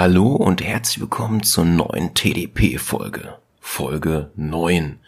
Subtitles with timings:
[0.00, 3.34] Hallo und herzlich willkommen zur neuen TDP-Folge.
[3.58, 5.00] Folge 9.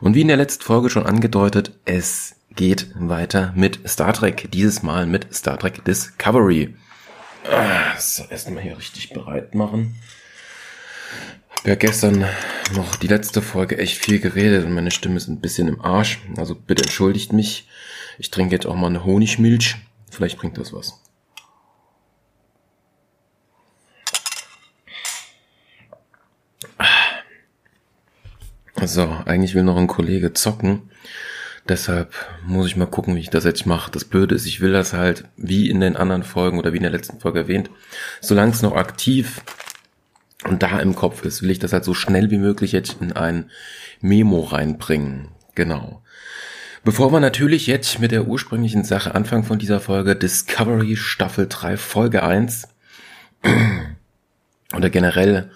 [0.00, 4.48] Und wie in der letzten Folge schon angedeutet, es geht weiter mit Star Trek.
[4.52, 6.74] Dieses Mal mit Star Trek Discovery.
[7.44, 9.96] Ah, so, erstmal hier richtig bereit machen.
[11.50, 12.24] Hab ja gestern
[12.74, 16.20] noch die letzte Folge echt viel geredet und meine Stimme ist ein bisschen im Arsch.
[16.38, 17.68] Also bitte entschuldigt mich.
[18.18, 19.76] Ich trinke jetzt auch mal eine Honigmilch.
[20.10, 21.02] Vielleicht bringt das was.
[28.84, 30.90] So, eigentlich will noch ein Kollege zocken.
[31.68, 33.90] Deshalb muss ich mal gucken, wie ich das jetzt mache.
[33.90, 36.84] Das Blöde ist, ich will das halt, wie in den anderen Folgen oder wie in
[36.84, 37.70] der letzten Folge erwähnt,
[38.20, 39.40] solange es noch aktiv
[40.44, 43.12] und da im Kopf ist, will ich das halt so schnell wie möglich jetzt in
[43.12, 43.50] ein
[44.00, 45.28] Memo reinbringen.
[45.56, 46.02] Genau.
[46.84, 51.76] Bevor wir natürlich jetzt mit der ursprünglichen Sache anfangen von dieser Folge, Discovery Staffel 3
[51.76, 52.68] Folge 1
[54.76, 55.50] oder generell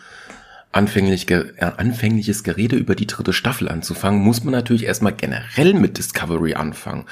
[0.72, 5.98] anfänglich, äh, anfängliches Gerede über die dritte Staffel anzufangen, muss man natürlich erstmal generell mit
[5.98, 7.06] Discovery anfangen.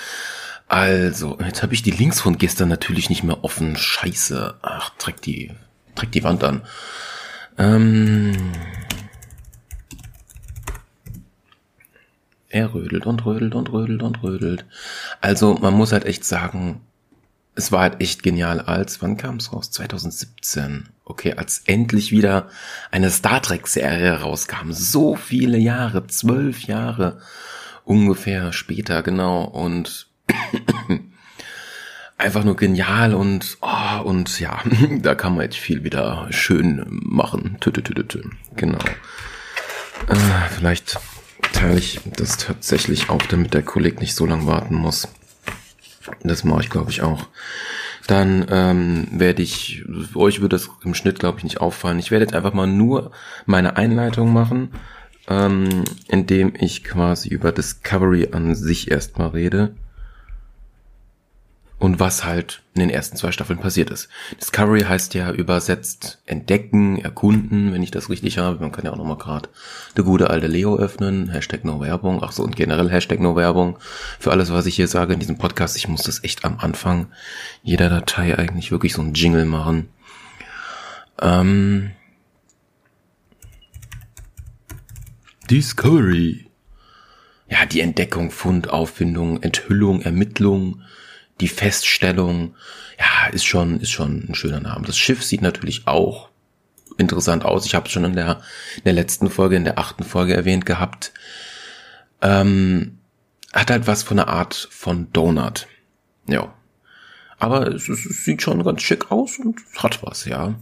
[0.68, 3.76] Also, jetzt habe ich die Links von gestern natürlich nicht mehr offen.
[3.76, 4.56] Scheiße.
[4.60, 5.52] Ach, treck die,
[5.94, 6.60] treck die Wand an.
[7.56, 8.52] Ähm,
[12.50, 14.66] er rödelt und rödelt und rödelt und rödelt.
[15.22, 16.82] Also, man muss halt echt sagen,
[17.58, 19.72] es war halt echt genial als, wann kam es raus?
[19.72, 20.88] 2017.
[21.04, 22.48] Okay, als endlich wieder
[22.92, 24.70] eine Star Trek-Serie rauskam.
[24.70, 27.20] So viele Jahre, zwölf Jahre
[27.84, 29.42] ungefähr später, genau.
[29.42, 30.06] Und
[32.16, 34.62] einfach nur genial und oh, und ja,
[35.00, 37.56] da kann man jetzt viel wieder schön machen.
[37.58, 38.22] Tü, tü, tü.
[38.54, 38.78] Genau.
[40.06, 40.14] Äh,
[40.56, 41.00] vielleicht
[41.52, 45.08] teile ich das tatsächlich auf, damit der Kollege nicht so lange warten muss.
[46.22, 47.26] Das mache ich, glaube ich, auch.
[48.06, 51.98] Dann ähm, werde ich, euch wird das im Schnitt, glaube ich, nicht auffallen.
[51.98, 53.10] Ich werde jetzt einfach mal nur
[53.44, 54.70] meine Einleitung machen,
[55.28, 59.74] ähm, indem ich quasi über Discovery an sich erstmal rede
[61.78, 64.08] und was halt in den ersten zwei Staffeln passiert ist.
[64.40, 68.58] Discovery heißt ja übersetzt entdecken, erkunden, wenn ich das richtig habe.
[68.60, 69.48] Man kann ja auch nochmal gerade
[69.96, 73.78] der gute alte Leo öffnen, Hashtag No Werbung, ach so und generell Hashtag No Werbung.
[74.18, 77.06] Für alles, was ich hier sage in diesem Podcast, ich muss das echt am Anfang
[77.62, 79.88] jeder Datei eigentlich wirklich so ein Jingle machen.
[81.20, 81.92] Ähm
[85.48, 86.46] Discovery.
[87.48, 90.82] Ja, die Entdeckung, Fund, Auffindung, Enthüllung, Ermittlung,
[91.40, 92.54] die Feststellung,
[92.98, 94.86] ja, ist schon, ist schon ein schöner Name.
[94.86, 96.28] Das Schiff sieht natürlich auch
[96.96, 97.64] interessant aus.
[97.66, 98.40] Ich habe es schon in der,
[98.76, 101.12] in der letzten Folge, in der achten Folge erwähnt gehabt.
[102.20, 102.98] Ähm,
[103.52, 105.68] hat halt was von einer Art von Donut.
[106.26, 106.52] Ja.
[107.38, 110.54] Aber es, es sieht schon ganz schick aus und hat was, ja.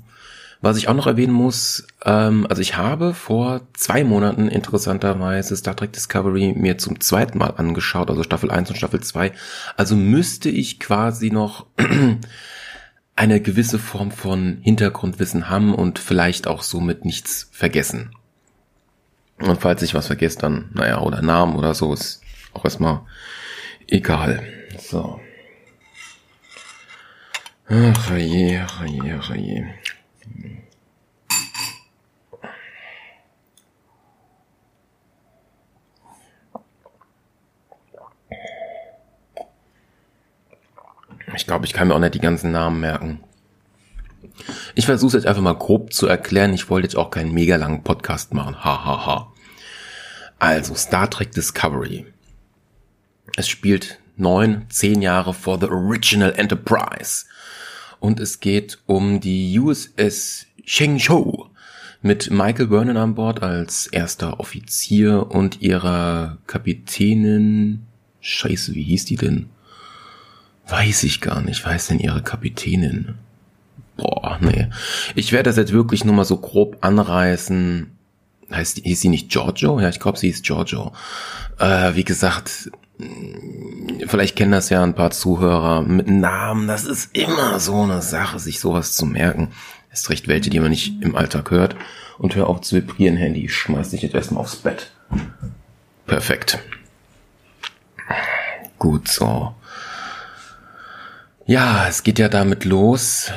[0.67, 5.77] Was ich auch noch erwähnen muss, ähm, also ich habe vor zwei Monaten interessanterweise Star
[5.77, 9.31] Trek Discovery mir zum zweiten Mal angeschaut, also Staffel 1 und Staffel 2.
[9.77, 11.67] Also müsste ich quasi noch
[13.15, 18.11] eine gewisse Form von Hintergrundwissen haben und vielleicht auch somit nichts vergessen.
[19.39, 22.23] Und falls ich was vergesse, dann, naja, oder Namen oder so, ist
[22.55, 23.03] auch erstmal
[23.87, 24.43] egal.
[24.81, 25.21] So.
[27.69, 29.65] Ach je, ach je, ach je.
[41.37, 43.21] Ich glaube, ich kann mir auch nicht die ganzen Namen merken.
[44.75, 46.55] Ich versuche es jetzt einfach mal grob zu erklären.
[46.55, 48.65] Ich wollte jetzt auch keinen mega langen Podcast machen.
[48.65, 49.33] Ha, ha, ha.
[50.39, 52.07] Also, Star Trek Discovery.
[53.37, 57.27] Es spielt neun, zehn Jahre vor The Original Enterprise
[58.01, 61.49] und es geht um die USS Shenzhou
[62.03, 67.87] mit Michael Vernon an Bord als erster Offizier und ihrer Kapitänin.
[68.21, 69.51] Scheiße, wie hieß die denn?
[70.69, 71.65] Weiß ich gar nicht.
[71.65, 73.15] Weiß denn ihre Kapitänin?
[73.97, 74.69] Boah, nee.
[75.15, 77.91] Ich werde das jetzt wirklich nur mal so grob anreißen.
[78.53, 79.81] Heißt, hieß sie nicht Giorgio?
[79.81, 80.93] Ja, ich glaube, sie ist Giorgio.
[81.59, 82.71] Äh, wie gesagt,
[84.07, 86.69] vielleicht kennen das ja ein paar Zuhörer mit Namen.
[86.69, 89.53] Das ist immer so eine Sache, sich sowas zu merken.
[89.93, 91.77] Ist recht welche, die man nicht im Alltag hört.
[92.19, 93.47] Und hör auf zu vibrieren, Handy.
[93.47, 94.91] Ich schmeiß dich jetzt erstmal aufs Bett.
[96.07, 96.59] Perfekt.
[98.79, 99.55] Gut so.
[101.47, 103.31] Ja, es geht ja damit los,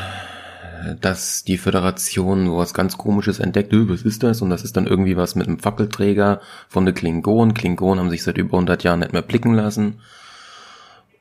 [0.99, 3.71] dass die Föderation was ganz komisches entdeckt.
[3.71, 4.41] Was ist das?
[4.41, 7.53] Und das ist dann irgendwie was mit einem Fackelträger von der Klingonen.
[7.53, 9.99] Klingonen haben sich seit über 100 Jahren nicht mehr blicken lassen.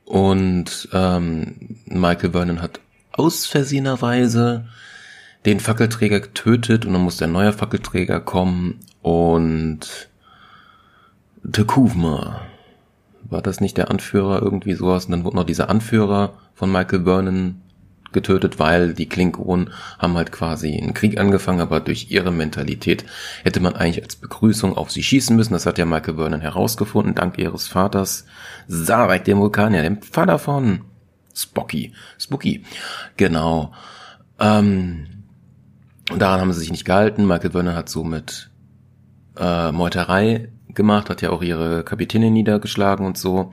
[0.06, 2.80] Und ähm, Michael Vernon hat
[3.12, 4.64] aus Versehenerweise
[5.44, 10.08] den Fackelträger tötet und dann muss der neue Fackelträger kommen und
[11.52, 12.40] Tekuvma.
[13.30, 15.06] War das nicht der Anführer irgendwie sowas?
[15.06, 17.62] Und dann wurde noch dieser Anführer von Michael Vernon
[18.12, 23.04] getötet, weil die Klingonen haben halt quasi einen Krieg angefangen, aber durch ihre Mentalität
[23.42, 25.52] hätte man eigentlich als Begrüßung auf sie schießen müssen.
[25.52, 28.24] Das hat ja Michael Vernon herausgefunden, dank ihres Vaters
[28.66, 30.84] Sarek, dem Vulkanier, dem Vater von
[31.34, 31.92] Spocky.
[32.18, 32.64] Spooky.
[33.16, 33.72] Genau.
[34.40, 35.06] Ähm,
[36.10, 37.26] und daran haben sie sich nicht gehalten.
[37.26, 38.50] Michael Vernon hat so mit
[39.36, 43.52] äh, Meuterei gemacht, hat ja auch ihre Kapitänin niedergeschlagen und so.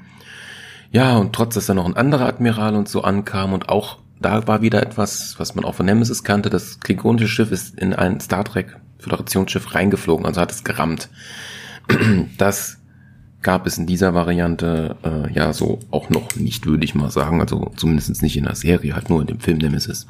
[0.91, 4.47] Ja, und trotz, dass da noch ein anderer Admiral und so ankam und auch da
[4.47, 6.49] war wieder etwas, was man auch von Nemesis kannte.
[6.49, 11.09] Das klingonische Schiff ist in ein Star Trek Föderationsschiff reingeflogen, also hat es gerammt.
[12.37, 12.79] Das
[13.43, 17.41] gab es in dieser Variante äh, ja so auch noch nicht, würde ich mal sagen.
[17.41, 20.07] Also zumindest nicht in der Serie, halt nur in dem Film Nemesis.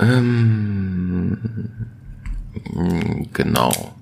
[0.00, 1.38] Ähm,
[3.32, 3.94] genau.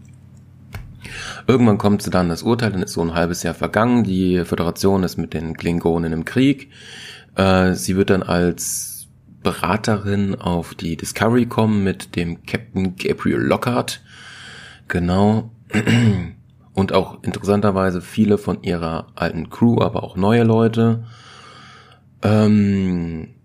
[1.47, 4.05] Irgendwann kommt sie dann das Urteil, dann ist so ein halbes Jahr vergangen.
[4.05, 6.71] Die Föderation ist mit den Klingonen im Krieg.
[7.37, 9.09] Äh, sie wird dann als
[9.43, 14.03] Beraterin auf die Discovery kommen mit dem Captain Gabriel Lockhart.
[14.89, 15.51] Genau.
[16.75, 21.05] Und auch interessanterweise viele von ihrer alten Crew, aber auch neue Leute.
[22.23, 23.38] Ähm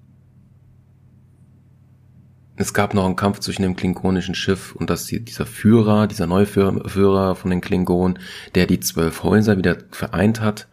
[2.63, 6.45] es gab noch einen Kampf zwischen dem klingonischen Schiff und das, dieser Führer, dieser neue
[6.45, 8.19] Führer von den Klingonen,
[8.55, 10.67] der die zwölf Häuser wieder vereint hat.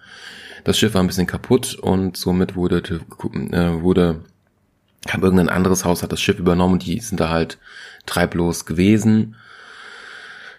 [0.62, 4.24] Das Schiff war ein bisschen kaputt und somit wurde, äh, wurde,
[5.06, 7.58] kam irgendein anderes Haus, hat das Schiff übernommen und die sind da halt
[8.06, 9.34] treiblos gewesen.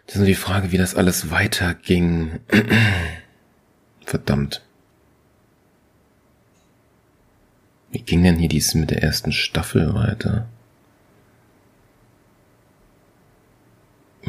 [0.06, 2.39] Das ist nur die Frage, wie das alles weiterging.
[4.06, 4.62] Verdammt.
[7.92, 10.50] Wie ging denn hier dies mit der ersten Staffel weiter?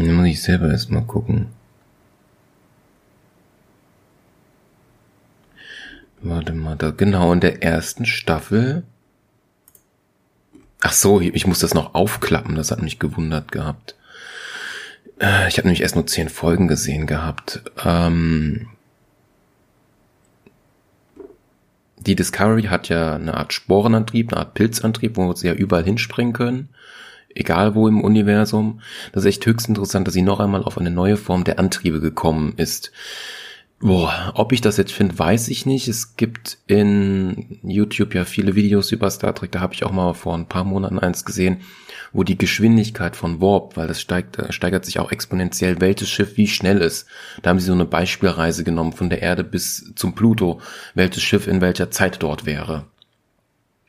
[0.06, 1.46] Da muss ich selber erstmal gucken.
[6.20, 8.84] Warte mal, da genau in der ersten Staffel.
[10.80, 13.96] Ach so, ich muss das noch aufklappen, das hat mich gewundert gehabt.
[15.20, 17.62] Äh, ich habe nämlich erst nur zehn Folgen gesehen gehabt.
[17.84, 18.68] Ähm
[21.98, 26.32] die Discovery hat ja eine Art Sporenantrieb, eine Art Pilzantrieb, wo sie ja überall hinspringen
[26.32, 26.68] können.
[27.34, 28.80] Egal wo im Universum.
[29.12, 32.00] Das ist echt höchst interessant, dass sie noch einmal auf eine neue Form der Antriebe
[32.00, 32.92] gekommen ist.
[33.82, 35.88] Boah, ob ich das jetzt finde, weiß ich nicht.
[35.88, 39.50] Es gibt in YouTube ja viele Videos über Star Trek.
[39.50, 41.62] Da habe ich auch mal vor ein paar Monaten eins gesehen,
[42.12, 46.36] wo die Geschwindigkeit von Warp, weil das steigt, äh, steigert sich auch exponentiell, welches Schiff
[46.36, 47.08] wie schnell ist.
[47.42, 50.60] Da haben sie so eine Beispielreise genommen von der Erde bis zum Pluto,
[50.94, 52.84] welches Schiff in welcher Zeit dort wäre.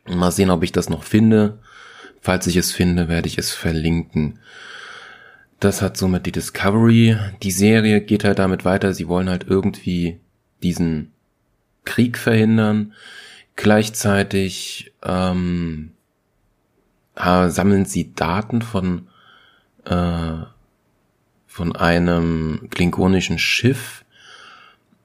[0.08, 1.60] Mal sehen, ob ich das noch finde.
[2.24, 4.40] Falls ich es finde, werde ich es verlinken.
[5.60, 7.18] Das hat somit die Discovery.
[7.44, 8.94] Die Serie geht halt damit weiter.
[8.94, 10.22] Sie wollen halt irgendwie
[10.64, 11.12] diesen
[11.84, 12.94] Krieg verhindern.
[13.58, 15.92] Gleichzeitig ähm,
[17.16, 19.10] sammeln sie Daten von
[19.84, 20.46] äh,
[21.46, 24.06] von einem klingonischen Schiff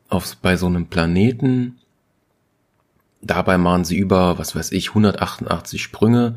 [0.08, 1.80] auf, bei so einem Planeten.
[3.22, 6.36] Dabei machen sie über, was weiß ich, 188 Sprünge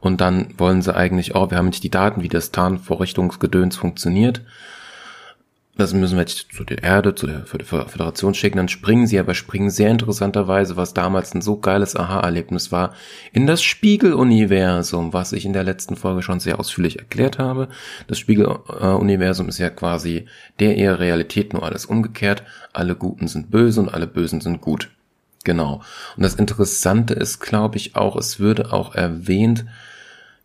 [0.00, 4.42] und dann wollen sie eigentlich, oh, wir haben nicht die Daten, wie das Tarnvorrichtungsgedöns funktioniert.
[5.76, 8.58] Das müssen wir jetzt zu der Erde, zu der Föderation schicken.
[8.58, 12.92] Dann springen sie, aber springen sehr interessanterweise, was damals ein so geiles Aha-Erlebnis war,
[13.32, 17.68] in das Spiegeluniversum, was ich in der letzten Folge schon sehr ausführlich erklärt habe.
[18.08, 20.26] Das Spiegeluniversum ist ja quasi
[20.58, 22.42] der eher Realität, nur alles umgekehrt.
[22.74, 24.90] Alle Guten sind böse und alle Bösen sind gut.
[25.44, 25.80] Genau.
[26.16, 29.64] Und das Interessante ist, glaube ich, auch, es würde auch erwähnt,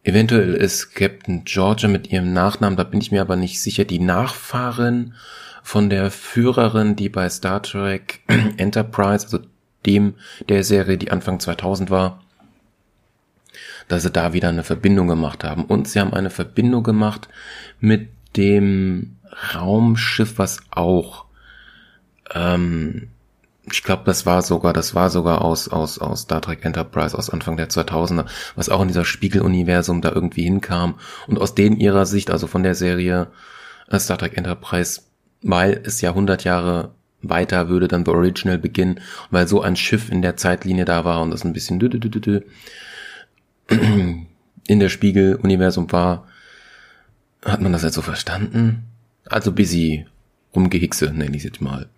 [0.05, 3.97] Eventuell ist Captain Georgia mit ihrem Nachnamen, da bin ich mir aber nicht sicher, die
[3.97, 5.15] Nachfahrin
[5.63, 8.21] von der Führerin, die bei Star Trek
[8.57, 9.39] Enterprise, also
[9.87, 10.13] dem
[10.47, 12.23] der Serie, die Anfang 2000 war,
[13.87, 15.65] dass sie da wieder eine Verbindung gemacht haben.
[15.65, 17.27] Und sie haben eine Verbindung gemacht
[17.79, 19.15] mit dem
[19.55, 21.25] Raumschiff, was auch
[22.35, 23.09] ähm,
[23.71, 27.29] ich glaube, das war sogar, das war sogar aus, aus, aus Star Trek Enterprise aus
[27.29, 30.95] Anfang der 2000er, was auch in dieser Spiegeluniversum da irgendwie hinkam
[31.27, 33.27] und aus denen ihrer Sicht, also von der Serie
[33.89, 35.01] äh, Star Trek Enterprise,
[35.41, 36.91] weil es ja 100 Jahre
[37.21, 38.99] weiter würde dann The Original beginnen,
[39.31, 41.79] weil so ein Schiff in der Zeitlinie da war und das ein bisschen
[44.67, 46.27] in der Spiegeluniversum war,
[47.43, 48.85] hat man das jetzt so verstanden?
[49.25, 50.05] Also busy
[50.55, 51.89] rumgehickse, nenne ich es jetzt mal.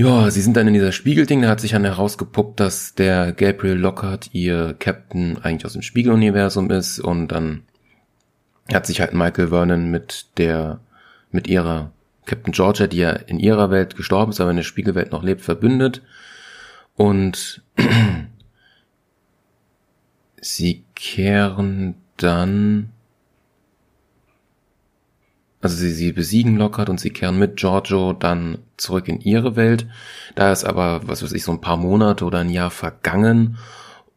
[0.00, 3.76] Ja, sie sind dann in dieser Spiegelding, da hat sich dann herausgepuppt, dass der Gabriel
[3.76, 7.64] Lockhart ihr Captain eigentlich aus dem Spiegeluniversum ist und dann
[8.72, 10.80] hat sich halt Michael Vernon mit der,
[11.32, 11.92] mit ihrer
[12.24, 15.42] Captain Georgia, die ja in ihrer Welt gestorben ist, aber in der Spiegelwelt noch lebt,
[15.42, 16.00] verbündet
[16.96, 17.60] und
[20.40, 22.88] sie kehren dann
[25.60, 29.86] also sie, sie besiegen Lockhart und sie kehren mit Giorgio dann zurück in ihre Welt.
[30.34, 33.58] Da ist aber, was weiß ich, so ein paar Monate oder ein Jahr vergangen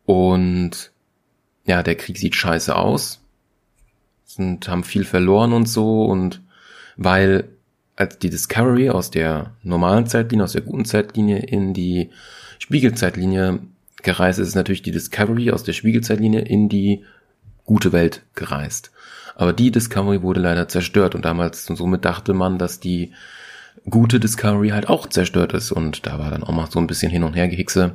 [0.06, 0.92] und
[1.66, 3.22] ja, der Krieg sieht scheiße aus.
[4.26, 6.42] Sind, haben viel verloren und so und
[6.96, 7.50] weil
[7.96, 12.10] als die Discovery aus der normalen Zeitlinie, aus der guten Zeitlinie in die
[12.58, 13.60] Spiegelzeitlinie
[14.02, 17.04] gereist ist, ist natürlich die Discovery aus der Spiegelzeitlinie in die
[17.66, 18.92] gute Welt gereist.
[19.36, 23.14] Aber die Discovery wurde leider zerstört und damals und somit dachte man, dass die
[23.90, 27.12] gute Discovery halt auch zerstört ist und da war dann auch mal so ein bisschen
[27.12, 27.94] hin und her gehickse.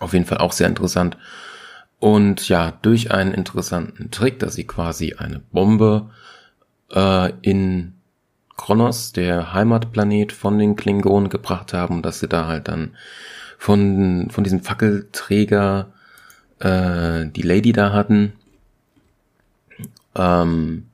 [0.00, 1.16] Auf jeden Fall auch sehr interessant.
[1.98, 6.10] Und ja, durch einen interessanten Trick, dass sie quasi eine Bombe
[6.92, 7.94] äh, in
[8.56, 12.96] Kronos, der Heimatplanet von den Klingonen, gebracht haben, dass sie da halt dann
[13.58, 15.92] von, von diesem Fackelträger
[16.58, 18.32] äh, die Lady da hatten,
[20.14, 20.86] ähm,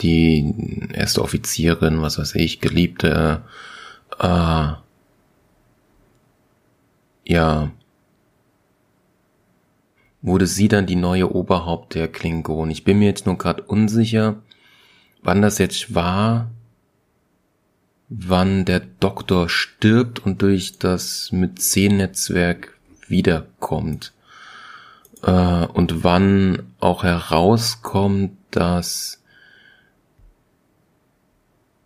[0.00, 3.42] die erste Offizierin, was weiß ich, Geliebte,
[4.18, 4.72] äh,
[7.24, 7.70] ja,
[10.22, 12.70] wurde sie dann die neue Oberhaupt der Klingon.
[12.70, 14.36] Ich bin mir jetzt nur gerade unsicher,
[15.22, 16.50] wann das jetzt war,
[18.08, 24.12] wann der Doktor stirbt und durch das Myzen-Netzwerk wiederkommt
[25.22, 29.22] äh, und wann auch herauskommt, dass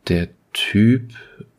[0.08, 1.12] der Typ,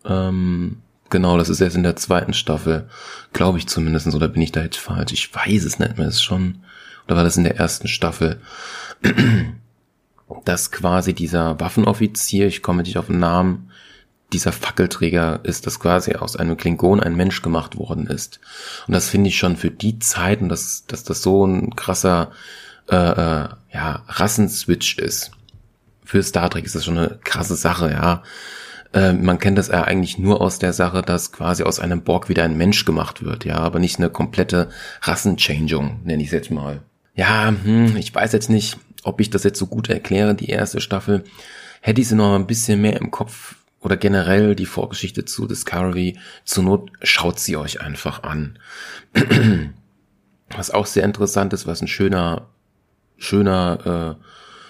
[0.06, 2.90] ähm, genau, das ist erst in der zweiten Staffel,
[3.32, 5.14] glaube ich zumindest, oder bin ich da jetzt falsch?
[5.14, 6.64] Ich weiß es nicht mehr, ist schon,
[7.06, 8.40] oder war das in der ersten Staffel?
[10.46, 13.70] dass quasi dieser Waffenoffizier, ich komme nicht auf den Namen,
[14.34, 18.40] dieser Fackelträger ist, dass quasi aus einem Klingon ein Mensch gemacht worden ist.
[18.88, 22.32] Und das finde ich schon für die Zeiten, dass, dass das so ein krasser
[22.90, 25.32] äh, äh, ja, Rassenswitch ist.
[26.04, 28.24] Für Star Trek ist das schon eine krasse Sache, ja.
[28.94, 32.30] Äh, man kennt das ja eigentlich nur aus der Sache, dass quasi aus einem Borg
[32.30, 34.70] wieder ein Mensch gemacht wird, ja, aber nicht eine komplette
[35.02, 36.82] Rassenchangeung, nenne ich es jetzt mal.
[37.16, 40.82] Ja, hm, ich weiß jetzt nicht, ob ich das jetzt so gut erkläre, die erste
[40.82, 41.24] Staffel.
[41.82, 46.18] Hätte ich sie noch ein bisschen mehr im Kopf oder generell die Vorgeschichte zu Discovery,
[46.46, 48.58] zur Not schaut sie euch einfach an.
[50.50, 52.48] Was auch sehr interessant ist, was ein schöner,
[53.18, 54.24] schöner äh,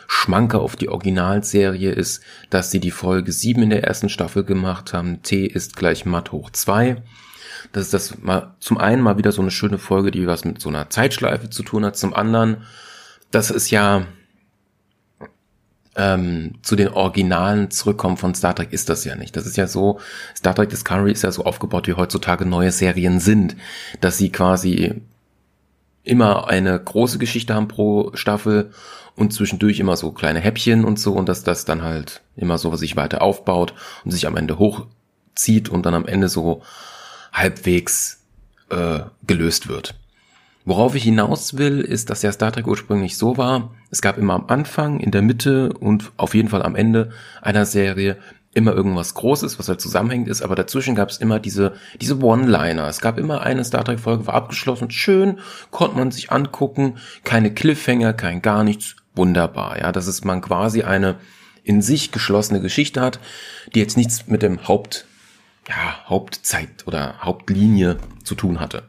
[0.08, 4.94] Schmanker auf die Originalserie ist, dass sie die Folge 7 in der ersten Staffel gemacht
[4.94, 5.24] haben.
[5.24, 7.02] T ist gleich Matt hoch 2.
[7.74, 10.62] Das ist das mal zum einen mal wieder so eine schöne Folge, die was mit
[10.62, 11.98] so einer Zeitschleife zu tun hat.
[11.98, 12.64] Zum anderen,
[13.32, 14.06] das ist ja
[15.96, 19.36] ähm, zu den Originalen zurückkommen von Star Trek ist das ja nicht.
[19.36, 20.00] Das ist ja so,
[20.36, 23.56] Star Trek Discovery ist ja so aufgebaut, wie heutzutage neue Serien sind,
[24.02, 25.02] dass sie quasi
[26.04, 28.72] immer eine große Geschichte haben pro Staffel
[29.16, 32.76] und zwischendurch immer so kleine Häppchen und so und dass das dann halt immer so
[32.76, 33.74] sich weiter aufbaut
[34.04, 36.64] und sich am Ende hochzieht und dann am Ende so
[37.32, 38.24] halbwegs
[38.70, 39.96] äh, gelöst wird.
[40.66, 44.34] Worauf ich hinaus will, ist, dass ja Star Trek ursprünglich so war, es gab immer
[44.34, 48.18] am Anfang, in der Mitte und auf jeden Fall am Ende einer Serie
[48.54, 52.88] immer irgendwas Großes, was halt zusammenhängend ist, aber dazwischen gab es immer diese, diese One-Liner.
[52.88, 55.40] Es gab immer eine Star Trek-Folge, war abgeschlossen, schön,
[55.72, 60.84] konnte man sich angucken, keine Cliffhanger, kein gar nichts, wunderbar, ja, dass es man quasi
[60.84, 61.16] eine
[61.64, 63.20] in sich geschlossene Geschichte hat,
[63.74, 65.06] die jetzt nichts mit dem Haupt,
[65.68, 68.84] ja, Hauptzeit oder Hauptlinie zu tun hatte.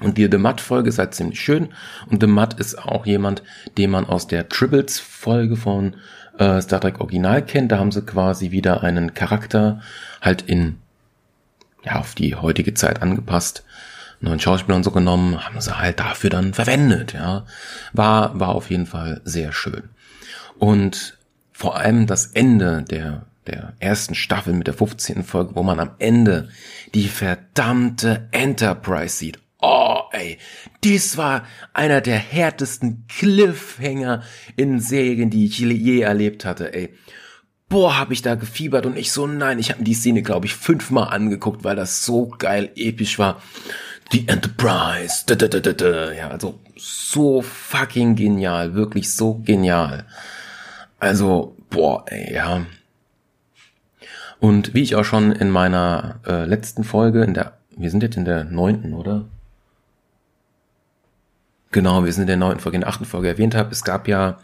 [0.00, 1.68] Und die The Mutt-Folge ist halt ziemlich schön.
[2.10, 3.42] Und The Mutt ist auch jemand,
[3.78, 5.94] den man aus der Tribbles-Folge von
[6.38, 7.70] äh, Star Trek Original kennt.
[7.70, 9.80] Da haben sie quasi wieder einen Charakter
[10.20, 10.76] halt in,
[11.84, 13.64] ja, auf die heutige Zeit angepasst,
[14.20, 17.44] neuen Schauspieler und so genommen, haben sie halt dafür dann verwendet, ja.
[17.92, 19.90] War, war auf jeden Fall sehr schön.
[20.58, 21.18] Und
[21.52, 25.22] vor allem das Ende der der ersten Staffel mit der 15.
[25.22, 26.48] Folge, wo man am Ende
[26.94, 29.38] die verdammte Enterprise sieht.
[29.66, 30.36] Oh, ey,
[30.82, 34.22] dies war einer der härtesten Cliffhanger
[34.56, 36.92] in Serien, die ich je erlebt hatte, ey.
[37.70, 40.44] Boah, hab ich da gefiebert und ich so, nein, ich habe mir die Szene, glaube
[40.44, 43.40] ich, fünfmal angeguckt, weil das so geil episch war.
[44.12, 46.12] Die Enterprise, da, da, da, da, da.
[46.12, 50.04] ja, also so fucking genial, wirklich so genial.
[50.98, 52.66] Also, boah, ey, ja.
[54.40, 58.18] Und wie ich auch schon in meiner äh, letzten Folge, in der, wir sind jetzt
[58.18, 59.24] in der neunten, oder?
[61.74, 64.06] Genau, wir sind in der neunten Folge, in der achten Folge erwähnt habe, es gab
[64.06, 64.38] ja,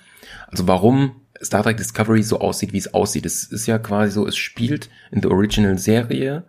[0.48, 3.24] also warum Star Trek Discovery so aussieht, wie es aussieht.
[3.24, 6.42] Es ist ja quasi so, es spielt in der Original-Serie,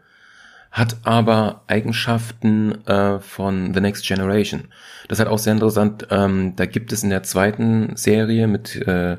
[0.71, 4.69] hat aber Eigenschaften äh, von The Next Generation.
[5.07, 6.07] Das ist halt auch sehr interessant.
[6.09, 9.17] Ähm, da gibt es in der zweiten Serie mit äh,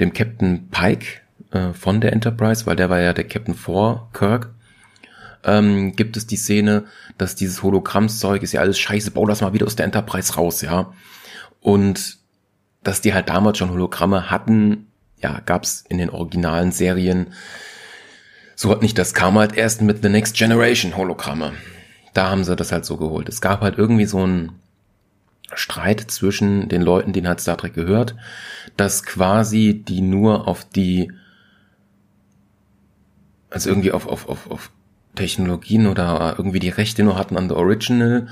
[0.00, 4.50] dem Captain Pike äh, von der Enterprise, weil der war ja der Captain vor Kirk,
[5.44, 6.84] ähm, gibt es die Szene,
[7.18, 10.62] dass dieses Hologrammszeug ist ja alles scheiße, bau das mal wieder aus der Enterprise raus,
[10.62, 10.92] ja.
[11.60, 12.18] Und
[12.82, 14.86] dass die halt damals schon Hologramme hatten,
[15.18, 17.32] ja, gab's in den originalen Serien.
[18.54, 21.52] So hat nicht, das kam halt erst mit The Next Generation Hologramme.
[22.14, 23.28] Da haben sie das halt so geholt.
[23.28, 24.52] Es gab halt irgendwie so ein
[25.54, 28.14] Streit zwischen den Leuten, denen hat Star Trek gehört,
[28.76, 31.12] dass quasi die nur auf die,
[33.50, 34.70] also irgendwie auf, auf, auf, auf
[35.14, 38.28] Technologien oder irgendwie die Rechte nur hatten an der Original,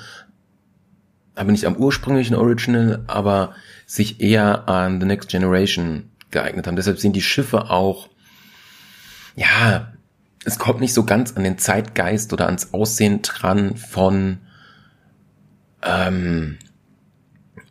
[1.35, 3.55] aber nicht am ursprünglichen Original, aber
[3.87, 6.77] sich eher an The Next Generation geeignet haben.
[6.77, 8.09] Deshalb sind die Schiffe auch,
[9.37, 9.93] ja,
[10.45, 14.39] es kommt nicht so ganz an den Zeitgeist oder ans Aussehen dran von
[15.83, 16.59] ähm,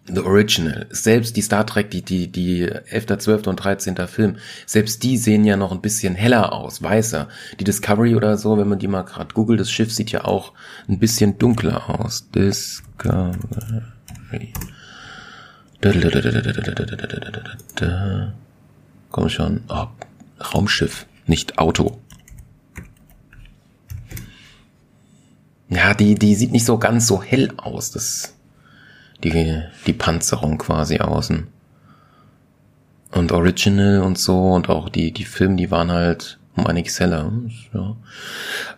[0.07, 0.87] The Original.
[0.89, 3.47] Selbst die Star Trek, die, die, die 11., 12.
[3.47, 3.95] und 13.
[4.07, 7.27] Film, selbst die sehen ja noch ein bisschen heller aus, weißer.
[7.59, 10.53] Die Discovery oder so, wenn man die mal gerade googelt, das Schiff sieht ja auch
[10.87, 12.29] ein bisschen dunkler aus.
[12.31, 13.33] Discovery.
[19.11, 19.63] Komm schon.
[19.67, 19.87] Oh,
[20.53, 21.99] Raumschiff, nicht Auto.
[25.69, 28.36] Ja, die, die sieht nicht so ganz so hell aus, das,
[29.23, 31.47] die, die Panzerung quasi außen.
[33.11, 37.31] Und Original und so und auch die, die Filme, die waren halt um einiges heller.
[37.73, 37.95] Ja.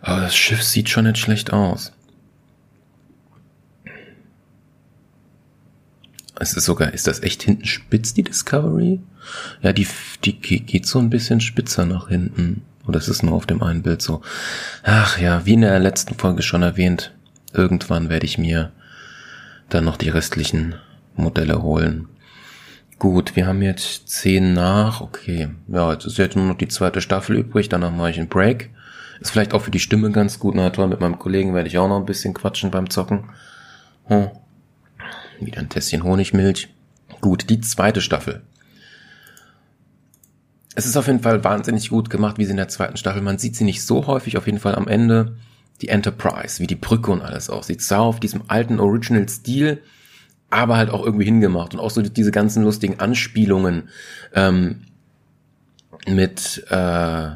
[0.02, 1.92] Aber das Schiff sieht schon nicht schlecht aus.
[6.38, 9.00] Es ist sogar, ist das echt hinten spitz, die Discovery?
[9.60, 9.86] Ja, die,
[10.24, 12.62] die geht so ein bisschen spitzer nach hinten.
[12.86, 14.22] Oder ist es nur auf dem einen Bild so?
[14.82, 17.12] Ach ja, wie in der letzten Folge schon erwähnt,
[17.52, 18.72] irgendwann werde ich mir
[19.74, 20.74] dann noch die restlichen
[21.16, 22.08] Modelle holen.
[22.98, 25.00] Gut, wir haben jetzt zehn nach.
[25.00, 27.68] Okay, ja, jetzt ist jetzt nur noch die zweite Staffel übrig.
[27.70, 28.70] Danach mache ich einen Break.
[29.20, 30.54] Ist vielleicht auch für die Stimme ganz gut.
[30.54, 33.30] Na toll, mit meinem Kollegen werde ich auch noch ein bisschen quatschen beim Zocken.
[34.06, 34.28] Hm.
[35.40, 36.68] Wieder ein Tässchen Honigmilch.
[37.20, 38.42] Gut, die zweite Staffel.
[40.74, 43.22] Es ist auf jeden Fall wahnsinnig gut gemacht, wie sie in der zweiten Staffel.
[43.22, 45.36] Man sieht sie nicht so häufig, auf jeden Fall am Ende.
[45.80, 47.82] Die Enterprise, wie die Brücke und alles aussieht.
[47.82, 49.82] Sah auf diesem alten Original-Stil,
[50.50, 51.74] aber halt auch irgendwie hingemacht.
[51.74, 53.88] Und auch so diese ganzen lustigen Anspielungen
[54.34, 54.82] ähm,
[56.06, 57.30] mit, äh,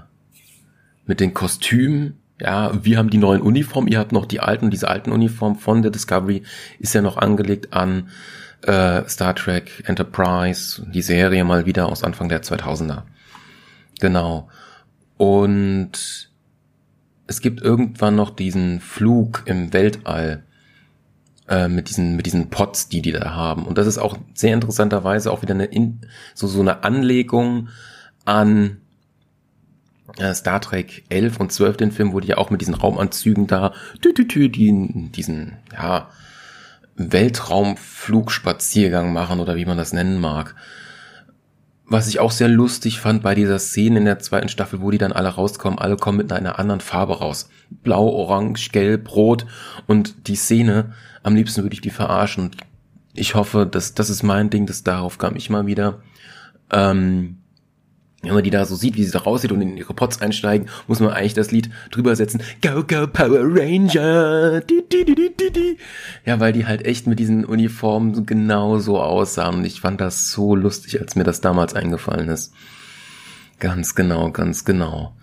[1.06, 4.88] mit den Kostümen ja, wir haben die neuen Uniformen, ihr habt noch die alten, diese
[4.88, 6.42] alten Uniformen von der Discovery
[6.78, 8.08] ist ja noch angelegt an
[8.62, 13.02] äh, Star Trek Enterprise, die Serie mal wieder aus Anfang der 2000er.
[14.00, 14.48] Genau.
[15.16, 16.30] Und
[17.26, 20.44] es gibt irgendwann noch diesen Flug im Weltall
[21.48, 23.64] äh, mit diesen mit diesen Pots, die die da haben.
[23.64, 26.00] Und das ist auch sehr interessanterweise auch wieder eine in,
[26.34, 27.68] so so eine Anlegung
[28.24, 28.78] an
[30.18, 33.46] äh, Star Trek 11 und 12 den Film, wo die ja auch mit diesen Raumanzügen
[33.46, 36.08] da, tü, tü, tü, die diesen, ja,
[36.96, 40.54] Weltraumflugspaziergang machen oder wie man das nennen mag.
[41.86, 44.98] Was ich auch sehr lustig fand bei dieser Szene in der zweiten Staffel, wo die
[44.98, 47.50] dann alle rauskommen, alle kommen mit einer anderen Farbe raus.
[47.70, 49.44] Blau, Orange, Gelb, Rot
[49.86, 52.52] und die Szene, am liebsten würde ich die verarschen.
[53.12, 56.02] Ich hoffe, dass das ist mein Ding, das darauf kam ich mal wieder.
[56.72, 57.38] Ähm,
[58.26, 60.68] wenn man die da so sieht, wie sie da raussieht und in ihre Pots einsteigen,
[60.86, 62.42] muss man eigentlich das Lied drüber setzen.
[62.62, 64.60] Go, go, Power Ranger!
[64.60, 65.78] Di, di, di, di, di.
[66.24, 69.56] Ja, weil die halt echt mit diesen Uniformen genau so aussahen.
[69.56, 72.52] Und ich fand das so lustig, als mir das damals eingefallen ist.
[73.58, 75.14] Ganz genau, ganz genau.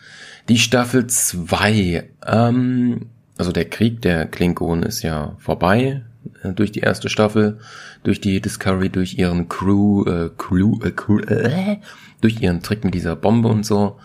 [0.49, 6.03] Die Staffel 2, ähm, also der Krieg der Klingonen ist ja vorbei
[6.43, 7.59] durch die erste Staffel,
[8.03, 11.77] durch die Discovery, durch ihren Crew, äh, Crew, äh, Crew äh,
[12.21, 13.99] durch ihren Trick mit dieser Bombe und so.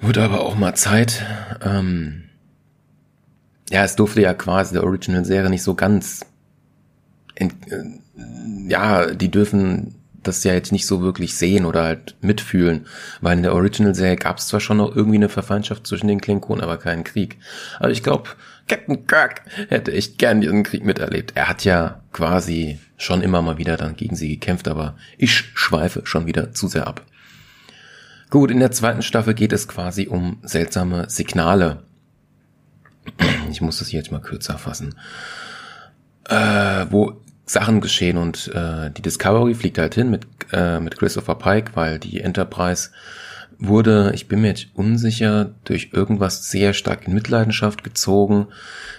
[0.00, 1.24] Wurde aber auch mal Zeit.
[1.62, 2.24] Ähm,
[3.70, 6.20] ja, es durfte ja quasi der Original-Serie nicht so ganz.
[7.34, 12.86] In, äh, ja, die dürfen das ja jetzt nicht so wirklich sehen oder halt mitfühlen,
[13.20, 16.62] weil in der Original-Serie gab es zwar schon noch irgendwie eine Verfeindschaft zwischen den Klingonen,
[16.62, 17.38] aber keinen Krieg.
[17.78, 18.30] Aber ich glaube,
[18.68, 21.32] Captain Kirk hätte echt gern diesen Krieg miterlebt.
[21.34, 26.02] Er hat ja quasi schon immer mal wieder dann gegen sie gekämpft, aber ich schweife
[26.04, 27.02] schon wieder zu sehr ab.
[28.30, 31.84] Gut, in der zweiten Staffel geht es quasi um seltsame Signale.
[33.50, 34.96] Ich muss das jetzt mal kürzer fassen.
[36.28, 41.36] Äh, wo Sachen geschehen und äh, die Discovery fliegt halt hin mit, äh, mit Christopher
[41.36, 42.90] Pike, weil die Enterprise
[43.58, 48.48] wurde, ich bin mir jetzt unsicher, durch irgendwas sehr stark in Mitleidenschaft gezogen.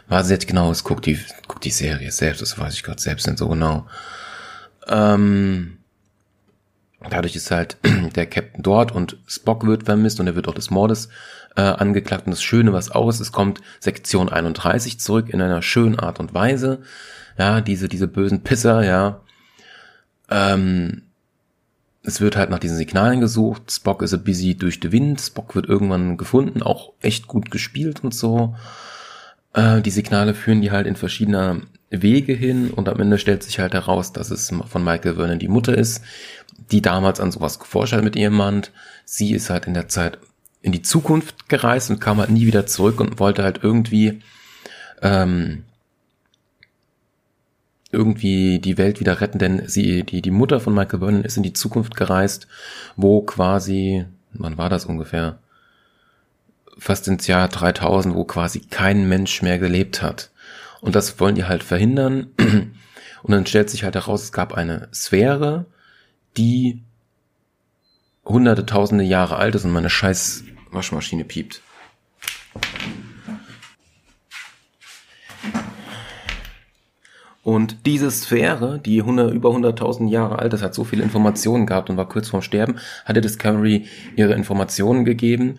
[0.07, 3.01] War sie jetzt genau, es guckt die, guckt die Serie selbst, das weiß ich gerade
[3.01, 3.87] selbst nicht so genau.
[4.87, 5.77] Ähm,
[7.09, 7.77] dadurch ist halt
[8.15, 11.09] der Captain dort und Spock wird vermisst und er wird auch des Mordes
[11.55, 12.25] äh, angeklagt.
[12.25, 16.33] Und das Schöne, was aus es kommt Sektion 31 zurück in einer schönen Art und
[16.33, 16.81] Weise.
[17.37, 19.21] Ja, diese, diese bösen Pisser, ja.
[20.29, 21.03] Ähm,
[22.07, 23.69] es wird halt nach diesen Signalen gesucht.
[23.69, 25.19] Spock ist a busy durch den Wind.
[25.19, 28.55] Spock wird irgendwann gefunden, auch echt gut gespielt und so.
[29.53, 33.59] Äh, die Signale führen die halt in verschiedene Wege hin und am Ende stellt sich
[33.59, 36.01] halt heraus, dass es von Michael Vernon die Mutter ist,
[36.71, 38.61] die damals an sowas geforscht hat mit ihrem Mann.
[39.03, 40.17] Sie ist halt in der Zeit
[40.61, 44.21] in die Zukunft gereist und kam halt nie wieder zurück und wollte halt irgendwie
[45.01, 45.63] ähm,
[47.91, 51.43] irgendwie die Welt wieder retten, denn sie, die, die Mutter von Michael Vernon ist in
[51.43, 52.47] die Zukunft gereist,
[52.95, 55.39] wo quasi, wann war das ungefähr?
[56.77, 60.31] Fast ins Jahr 3000, wo quasi kein Mensch mehr gelebt hat.
[60.81, 62.27] Und das wollen die halt verhindern.
[63.23, 65.65] Und dann stellt sich halt heraus, es gab eine Sphäre,
[66.37, 66.83] die
[68.23, 71.61] hunderte, tausende Jahre alt ist und meine scheiß Waschmaschine piept.
[77.47, 81.89] Und diese Sphäre, die 100, über 100.000 Jahre alt ist, hat so viele Informationen gehabt
[81.89, 83.85] und war kurz vorm Sterben, hatte Discovery
[84.17, 85.57] ihre Informationen gegeben.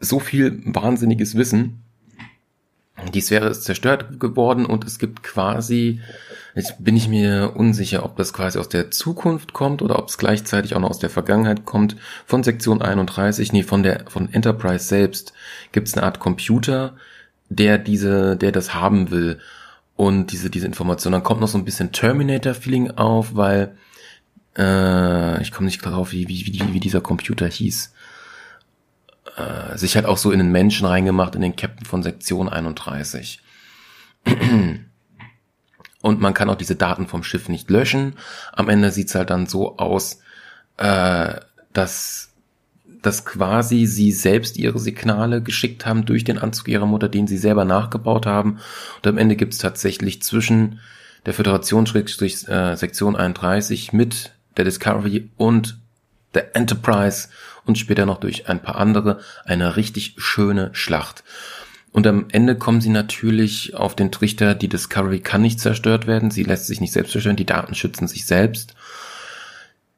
[0.00, 1.84] So viel wahnsinniges Wissen.
[3.12, 6.00] Die Sphäre ist zerstört geworden und es gibt quasi,
[6.56, 10.18] jetzt bin ich mir unsicher, ob das quasi aus der Zukunft kommt oder ob es
[10.18, 11.94] gleichzeitig auch noch aus der Vergangenheit kommt.
[12.26, 15.34] Von Sektion 31, nee, von der, von Enterprise selbst
[15.70, 16.96] gibt es eine Art Computer,
[17.48, 19.38] der diese, der das haben will
[19.96, 21.12] und diese, diese Information.
[21.12, 23.76] Dann kommt noch so ein bisschen Terminator-Feeling auf, weil
[24.56, 27.92] äh, ich komme nicht darauf, wie, wie, wie, wie dieser Computer hieß.
[29.36, 33.40] Äh, sich halt auch so in den Menschen reingemacht, in den Captain von Sektion 31.
[36.02, 38.16] Und man kann auch diese Daten vom Schiff nicht löschen.
[38.52, 40.20] Am Ende sieht's halt dann so aus,
[40.76, 41.40] äh,
[41.72, 42.33] dass
[43.04, 47.36] dass quasi sie selbst ihre Signale geschickt haben durch den Anzug ihrer Mutter, den sie
[47.36, 48.58] selber nachgebaut haben.
[48.96, 50.80] Und am Ende gibt es tatsächlich zwischen
[51.26, 55.78] der Föderation äh, Sektion 31 mit der Discovery und
[56.34, 57.28] der Enterprise
[57.64, 61.24] und später noch durch ein paar andere eine richtig schöne Schlacht.
[61.92, 66.30] Und am Ende kommen sie natürlich auf den Trichter, die Discovery kann nicht zerstört werden,
[66.30, 68.74] sie lässt sich nicht selbst zerstören, die Daten schützen sich selbst.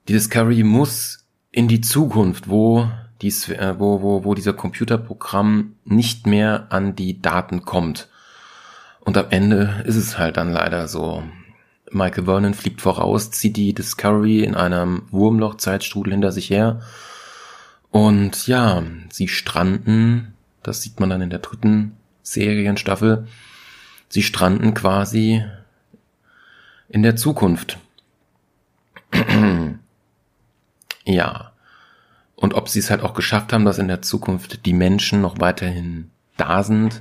[0.08, 1.25] Die Discovery muss
[1.56, 2.86] in die Zukunft, wo
[3.22, 8.08] dies, äh, wo, wo, wo dieser Computerprogramm nicht mehr an die Daten kommt.
[9.00, 11.22] Und am Ende ist es halt dann leider so.
[11.90, 16.82] Michael Vernon fliegt voraus, zieht die Discovery in einem Wurmloch-Zeitstrudel hinter sich her.
[17.90, 23.28] Und ja, sie stranden, das sieht man dann in der dritten Serienstaffel,
[24.10, 25.42] sie stranden quasi
[26.90, 27.78] in der Zukunft.
[31.06, 31.52] Ja.
[32.34, 35.40] Und ob sie es halt auch geschafft haben, dass in der Zukunft die Menschen noch
[35.40, 37.00] weiterhin da sind,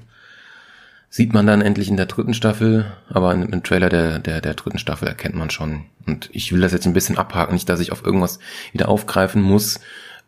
[1.09, 4.77] sieht man dann endlich in der dritten Staffel, aber im, Trailer der, der, der dritten
[4.77, 5.85] Staffel erkennt man schon.
[6.05, 8.39] Und ich will das jetzt ein bisschen abhaken, nicht, dass ich auf irgendwas
[8.71, 9.79] wieder aufgreifen muss,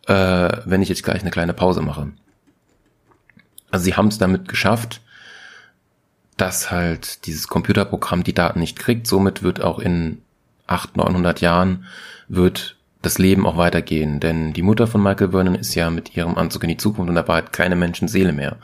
[0.07, 2.11] äh, wenn ich jetzt gleich eine kleine Pause mache.
[3.69, 5.01] Also sie haben es damit geschafft,
[6.37, 9.07] dass halt dieses Computerprogramm die Daten nicht kriegt.
[9.07, 10.21] Somit wird auch in
[10.67, 11.85] 800, 900 Jahren
[12.27, 12.76] wird
[13.07, 14.19] das Leben auch weitergehen.
[14.19, 17.15] Denn die Mutter von Michael Vernon ist ja mit ihrem Anzug in die Zukunft und
[17.15, 18.57] dabei hat keine Menschenseele mehr.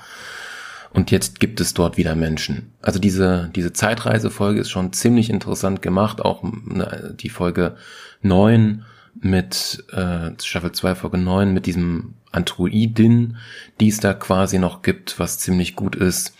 [0.91, 2.71] Und jetzt gibt es dort wieder Menschen.
[2.81, 6.21] Also diese, diese Zeitreisefolge ist schon ziemlich interessant gemacht.
[6.21, 7.77] Auch ne, die Folge
[8.21, 8.85] 9
[9.19, 13.37] mit äh, Staffel 2, Folge 9 mit diesem Androidin,
[13.79, 16.35] die es da quasi noch gibt, was ziemlich gut ist.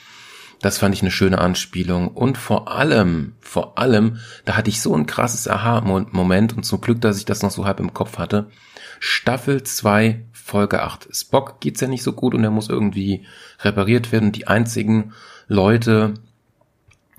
[0.64, 2.08] Das fand ich eine schöne Anspielung.
[2.08, 7.02] Und vor allem, vor allem, da hatte ich so ein krasses Aha-Moment und zum Glück,
[7.02, 8.48] dass ich das noch so halb im Kopf hatte.
[9.02, 11.10] Staffel 2, Folge 8.
[11.12, 13.26] Spock geht's ja nicht so gut und er muss irgendwie
[13.60, 14.32] repariert werden.
[14.32, 15.12] Die einzigen
[15.50, 16.14] Leute,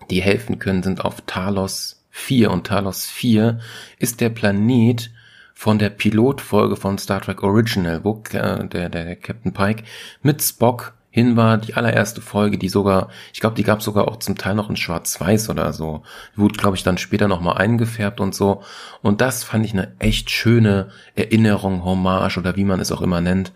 [0.09, 2.51] die helfen können, sind auf Talos 4.
[2.51, 3.61] Und Talos 4
[3.99, 5.11] ist der Planet
[5.53, 9.85] von der Pilotfolge von Star Trek Original, wo äh, der, der Captain Pike
[10.23, 14.17] mit Spock hin war, die allererste Folge, die sogar, ich glaube, die gab sogar auch
[14.17, 16.03] zum Teil noch in Schwarz-Weiß oder so.
[16.35, 18.65] Die wurde, glaube ich, dann später nochmal eingefärbt und so.
[19.01, 23.21] Und das fand ich eine echt schöne Erinnerung, Hommage oder wie man es auch immer
[23.21, 23.53] nennt,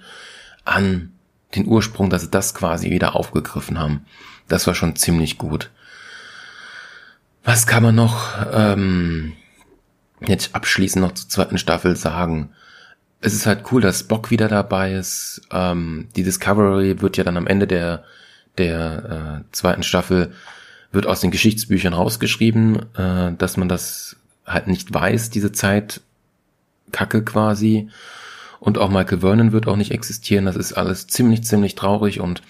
[0.64, 1.14] an
[1.56, 4.04] den Ursprung, dass sie das quasi wieder aufgegriffen haben.
[4.46, 5.72] Das war schon ziemlich gut.
[7.42, 9.32] Was kann man noch ähm,
[10.24, 12.50] jetzt abschließend noch zur zweiten Staffel sagen?
[13.20, 15.42] Es ist halt cool, dass Spock wieder dabei ist.
[15.50, 18.04] Ähm, die Discovery wird ja dann am Ende der
[18.58, 20.32] der äh, zweiten Staffel
[20.90, 26.00] wird aus den Geschichtsbüchern rausgeschrieben, äh, dass man das halt nicht weiß, diese Zeit
[26.92, 27.88] Kacke quasi.
[28.60, 30.46] Und auch Michael Vernon wird auch nicht existieren.
[30.46, 32.42] Das ist alles ziemlich, ziemlich traurig und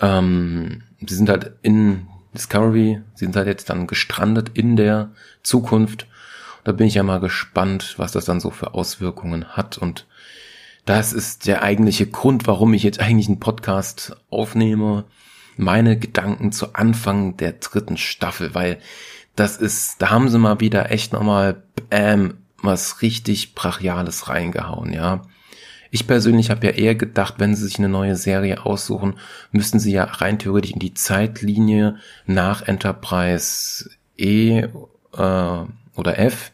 [0.00, 5.10] ähm, sie sind halt in Discovery, sie sind halt jetzt dann gestrandet in der
[5.42, 6.06] Zukunft.
[6.64, 9.78] Da bin ich ja mal gespannt, was das dann so für Auswirkungen hat.
[9.78, 10.06] Und
[10.86, 15.04] das ist der eigentliche Grund, warum ich jetzt eigentlich einen Podcast aufnehme.
[15.56, 18.78] Meine Gedanken zu Anfang der dritten Staffel, weil
[19.36, 25.22] das ist, da haben sie mal wieder echt nochmal, ähm, was richtig Brachiales reingehauen, ja.
[25.90, 29.14] Ich persönlich habe ja eher gedacht, wenn sie sich eine neue Serie aussuchen,
[29.52, 34.68] müssten sie ja rein theoretisch in die Zeitlinie nach Enterprise E äh,
[35.12, 36.50] oder F,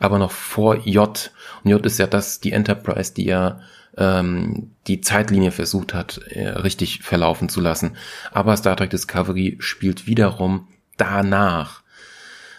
[0.00, 1.30] aber noch vor J.
[1.62, 3.60] Und J ist ja das, die Enterprise, die ja
[3.96, 7.96] ähm, die Zeitlinie versucht hat, äh, richtig verlaufen zu lassen.
[8.32, 11.82] Aber Star Trek Discovery spielt wiederum danach.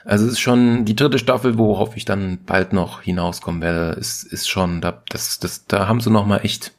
[0.05, 4.23] Also es ist schon die dritte Staffel, worauf ich dann bald noch hinauskommen werde, ist,
[4.23, 6.73] ist schon, da, das, das, da haben sie noch mal echt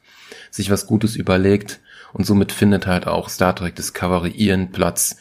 [0.49, 1.79] sich was Gutes überlegt
[2.11, 5.17] und somit findet halt auch Star Trek Discovery ihren Platz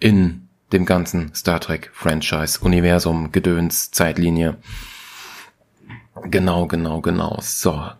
[0.00, 4.56] in dem ganzen Star Trek Franchise, Universum, Gedöns, Zeitlinie.
[6.24, 7.38] Genau, genau, genau.
[7.40, 7.90] So.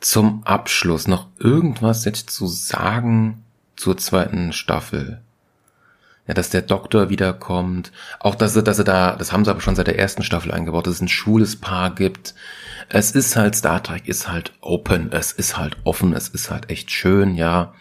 [0.00, 3.44] Zum Abschluss noch irgendwas jetzt zu sagen
[3.76, 5.20] zur zweiten Staffel
[6.30, 9.60] ja, dass der Doktor wiederkommt, auch dass er, dass er da, das haben sie aber
[9.60, 12.36] schon seit der ersten Staffel eingebaut, dass es ein schwules Paar gibt.
[12.88, 16.70] Es ist halt, Star Trek ist halt open, es ist halt offen, es ist halt
[16.70, 17.74] echt schön, ja.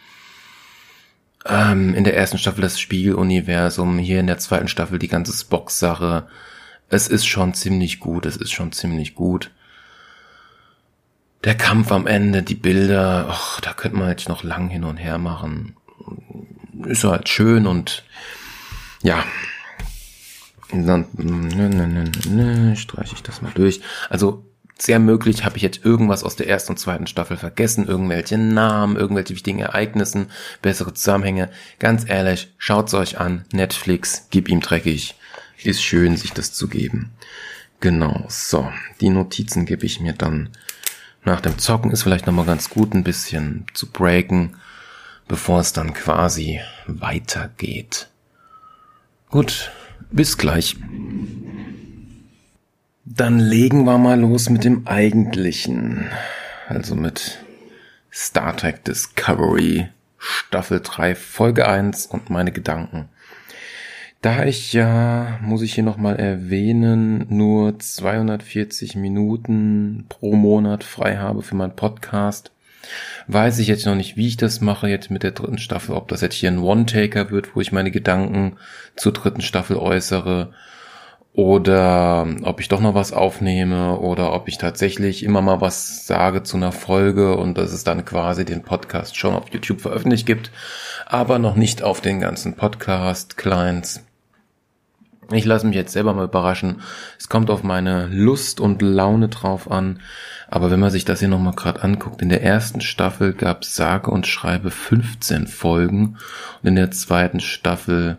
[1.46, 6.28] Ähm, in der ersten Staffel das Spiegeluniversum, hier in der zweiten Staffel die ganze Spock-Sache.
[6.90, 9.52] Es ist schon ziemlich gut, es ist schon ziemlich gut.
[11.46, 14.98] Der Kampf am Ende, die Bilder, ach, da könnte man jetzt noch lang hin und
[14.98, 15.78] her machen.
[16.86, 18.04] Ist halt schön und
[19.02, 19.24] ja.
[20.72, 23.82] Dann nö, nö, nö, nö, streiche ich das mal durch.
[24.10, 24.49] Also
[24.82, 28.96] sehr möglich habe ich jetzt irgendwas aus der ersten und zweiten Staffel vergessen, irgendwelche Namen,
[28.96, 30.28] irgendwelche wichtigen Ereignissen,
[30.62, 31.50] bessere Zusammenhänge.
[31.80, 33.46] Ganz ehrlich, schaut's euch an.
[33.52, 35.16] Netflix, gib ihm dreckig.
[35.62, 37.12] Ist schön, sich das zu geben.
[37.82, 38.70] Genau, so.
[39.02, 40.50] Die Notizen gebe ich mir dann
[41.24, 41.92] nach dem Zocken.
[41.92, 44.56] Ist vielleicht nochmal ganz gut, ein bisschen zu breaken,
[45.28, 48.08] bevor es dann quasi weitergeht.
[49.30, 49.72] Gut,
[50.12, 50.78] bis gleich.
[53.12, 56.12] Dann legen wir mal los mit dem eigentlichen.
[56.68, 57.40] Also mit
[58.14, 63.10] Star Trek Discovery Staffel 3 Folge 1 und meine Gedanken.
[64.22, 71.42] Da ich ja, muss ich hier nochmal erwähnen, nur 240 Minuten pro Monat frei habe
[71.42, 72.52] für meinen Podcast,
[73.28, 76.08] Weiß ich jetzt noch nicht, wie ich das mache jetzt mit der dritten Staffel, ob
[76.08, 78.58] das jetzt hier ein One-Taker wird, wo ich meine Gedanken
[78.96, 80.54] zur dritten Staffel äußere
[81.40, 86.44] oder ob ich doch noch was aufnehme oder ob ich tatsächlich immer mal was sage
[86.44, 90.52] zu einer Folge und dass es dann quasi den Podcast schon auf YouTube veröffentlicht gibt,
[91.06, 94.04] aber noch nicht auf den ganzen Podcast-Clients.
[95.32, 96.82] Ich lasse mich jetzt selber mal überraschen.
[97.18, 100.02] Es kommt auf meine Lust und Laune drauf an.
[100.50, 103.78] Aber wenn man sich das hier nochmal gerade anguckt, in der ersten Staffel gab es
[103.78, 106.18] sage und schreibe 15 Folgen
[106.62, 108.18] und in der zweiten Staffel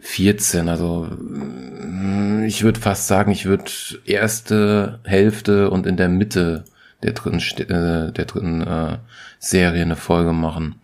[0.00, 0.68] 14.
[0.68, 3.70] Also mm, ich würde fast sagen, ich würde
[4.04, 6.64] erste Hälfte und in der Mitte
[7.02, 8.98] der dritten, äh, der dritten äh,
[9.38, 10.76] Serie eine Folge machen.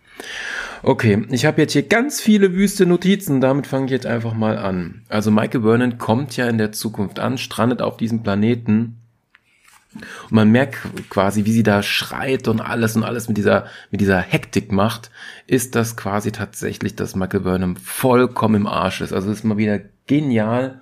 [0.83, 4.57] Okay, ich habe jetzt hier ganz viele wüste Notizen, damit fange ich jetzt einfach mal
[4.57, 5.01] an.
[5.09, 8.97] Also Michael Vernon kommt ja in der Zukunft an, strandet auf diesem Planeten
[10.23, 10.77] und man merkt
[11.09, 15.11] quasi, wie sie da schreit und alles und alles mit dieser, mit dieser Hektik macht,
[15.47, 19.13] ist das quasi tatsächlich, dass Michael Burnham vollkommen im Arsch ist.
[19.13, 20.81] Also ist mal wieder genial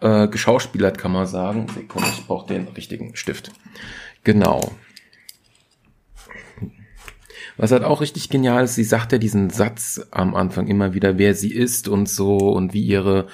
[0.00, 1.66] äh, geschauspielert, kann man sagen.
[1.74, 3.52] Sekunde, ich brauche den richtigen Stift.
[4.24, 4.72] Genau.
[7.56, 11.18] Was halt auch richtig genial ist, sie sagt ja diesen Satz am Anfang immer wieder,
[11.18, 13.26] wer sie ist und so und wie ihre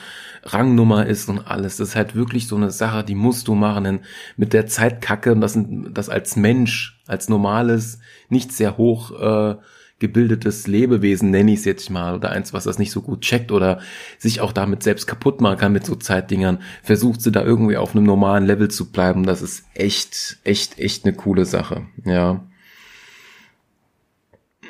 [0.45, 1.79] Rangnummer ist und alles.
[1.79, 3.85] Das ist halt wirklich so eine Sache, die musst du machen.
[3.85, 4.01] Denn
[4.37, 5.59] mit der Zeitkacke, das,
[5.91, 9.57] das als Mensch, als normales, nicht sehr hoch äh,
[10.01, 13.53] gebildetes Lebewesen, nenne ich es jetzt mal, oder eins, was das nicht so gut checkt
[13.53, 13.81] oder
[14.19, 17.95] sich auch damit selbst kaputt machen kann mit so Zeitdingern, versucht sie da irgendwie auf
[17.95, 19.25] einem normalen Level zu bleiben.
[19.25, 22.45] Das ist echt, echt, echt eine coole Sache, ja.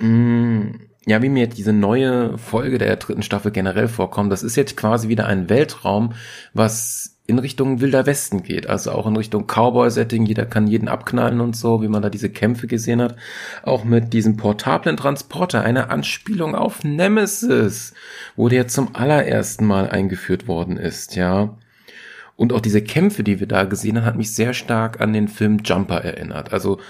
[0.00, 4.76] Mm, ja, wie mir diese neue Folge der dritten Staffel generell vorkommt, das ist jetzt
[4.76, 6.14] quasi wieder ein Weltraum,
[6.54, 11.40] was in Richtung Wilder Westen geht, also auch in Richtung Cowboy-Setting, jeder kann jeden abknallen
[11.40, 13.16] und so, wie man da diese Kämpfe gesehen hat.
[13.62, 17.94] Auch mit diesem portablen Transporter, eine Anspielung auf Nemesis,
[18.36, 21.56] wo der zum allerersten Mal eingeführt worden ist, ja.
[22.36, 25.28] Und auch diese Kämpfe, die wir da gesehen haben, hat mich sehr stark an den
[25.28, 26.52] Film Jumper erinnert.
[26.52, 26.80] Also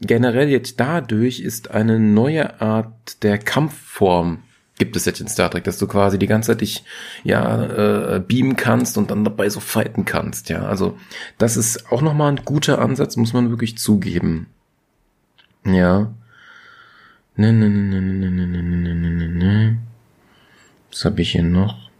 [0.00, 4.42] generell jetzt dadurch ist eine neue Art der Kampfform
[4.80, 6.84] gibt es jetzt in Star Trek, dass du quasi die ganze Zeit dich
[7.22, 10.48] ja äh, beamen kannst und dann dabei so fighten kannst.
[10.48, 10.98] Ja, also
[11.36, 14.46] das ist auch nochmal ein guter Ansatz, muss man wirklich zugeben.
[15.66, 16.10] Ja.
[17.36, 19.78] Ne, ne, ne, ne, ne, ne, ne, ne, ne, ne.
[20.90, 21.90] Was habe ich hier noch?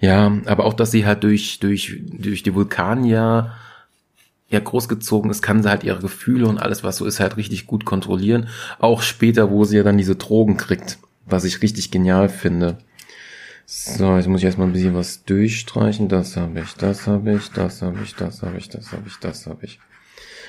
[0.00, 3.52] Ja, aber auch, dass sie halt durch, durch, durch die Vulkanier
[4.48, 7.66] ja großgezogen ist, kann sie halt ihre Gefühle und alles, was so ist, halt richtig
[7.66, 8.48] gut kontrollieren.
[8.78, 12.78] Auch später, wo sie ja dann diese Drogen kriegt, was ich richtig genial finde.
[13.68, 16.08] So, jetzt muss ich erstmal ein bisschen was durchstreichen.
[16.08, 19.16] Das habe ich, das habe ich, das habe ich, das habe ich, das habe ich,
[19.18, 19.80] das habe ich.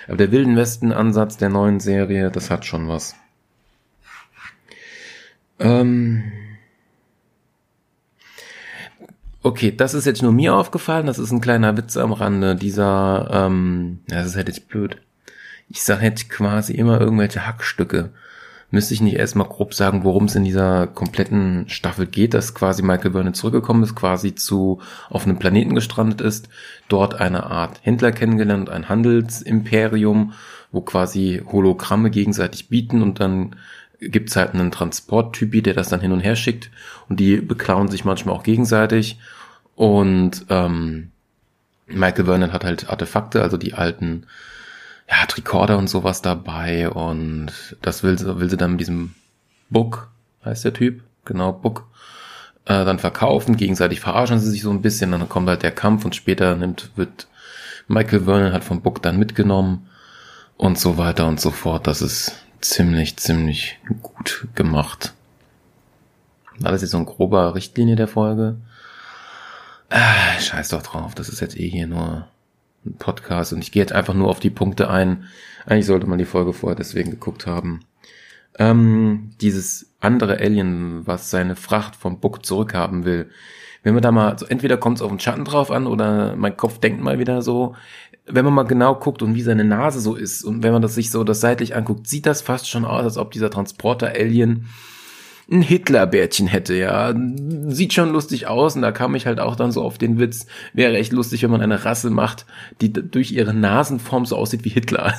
[0.08, 3.16] Aber der Wilden Westen Ansatz der neuen Serie, das hat schon was.
[5.60, 6.32] Ähm
[9.48, 12.58] Okay, das ist jetzt nur mir aufgefallen, das ist ein kleiner Witz am Rande.
[12.58, 14.98] Dieser, ähm, ja, das ist halt jetzt blöd.
[15.70, 18.10] Ich sage jetzt quasi immer irgendwelche Hackstücke.
[18.72, 22.84] Müsste ich nicht erstmal grob sagen, worum es in dieser kompletten Staffel geht, dass quasi
[22.84, 26.50] Michael Vernon zurückgekommen ist, quasi zu auf einem Planeten gestrandet ist,
[26.90, 30.34] dort eine Art Händler kennengelernt, ein Handelsimperium,
[30.74, 33.56] wo quasi Hologramme gegenseitig bieten und dann
[34.02, 36.70] gibt's halt einen Transporttypi, der das dann hin und her schickt
[37.08, 39.18] und die beklauen sich manchmal auch gegenseitig
[39.78, 41.12] und ähm,
[41.86, 44.26] Michael Vernon hat halt Artefakte, also die alten
[45.08, 49.14] ja, Tricorder und sowas dabei und das will sie, will sie dann mit diesem
[49.70, 50.10] Book,
[50.44, 51.86] heißt der Typ, genau, Book,
[52.66, 56.04] äh, dann verkaufen, gegenseitig verarschen sie sich so ein bisschen, dann kommt halt der Kampf
[56.06, 57.28] und später nimmt, wird
[57.88, 59.88] Michael Vernon halt vom Book dann mitgenommen
[60.58, 61.86] und so weiter und so fort.
[61.86, 65.14] Das ist ziemlich, ziemlich gut gemacht.
[66.64, 68.58] Alles jetzt so ein grober Richtlinie der Folge.
[69.90, 72.28] Ah, scheiß doch drauf, das ist jetzt eh hier nur
[72.86, 75.26] ein Podcast und ich gehe jetzt einfach nur auf die Punkte ein.
[75.66, 77.82] Eigentlich sollte man die Folge vorher deswegen geguckt haben.
[78.60, 83.30] Ähm, dieses andere Alien, was seine Fracht vom Buck zurückhaben will.
[83.84, 86.58] Wenn man da mal, also entweder kommt es auf den Schatten drauf an oder mein
[86.58, 87.76] Kopf denkt mal wieder so,
[88.26, 90.96] wenn man mal genau guckt und wie seine Nase so ist und wenn man das
[90.96, 94.68] sich so das seitlich anguckt, sieht das fast schon aus, als ob dieser Transporter-Alien
[95.50, 97.14] ein Hitlerbärtchen hätte, ja.
[97.68, 100.46] Sieht schon lustig aus und da kam ich halt auch dann so auf den Witz,
[100.74, 102.46] wäre echt lustig, wenn man eine Rasse macht,
[102.82, 105.14] die durch ihre Nasenform so aussieht wie Hitler.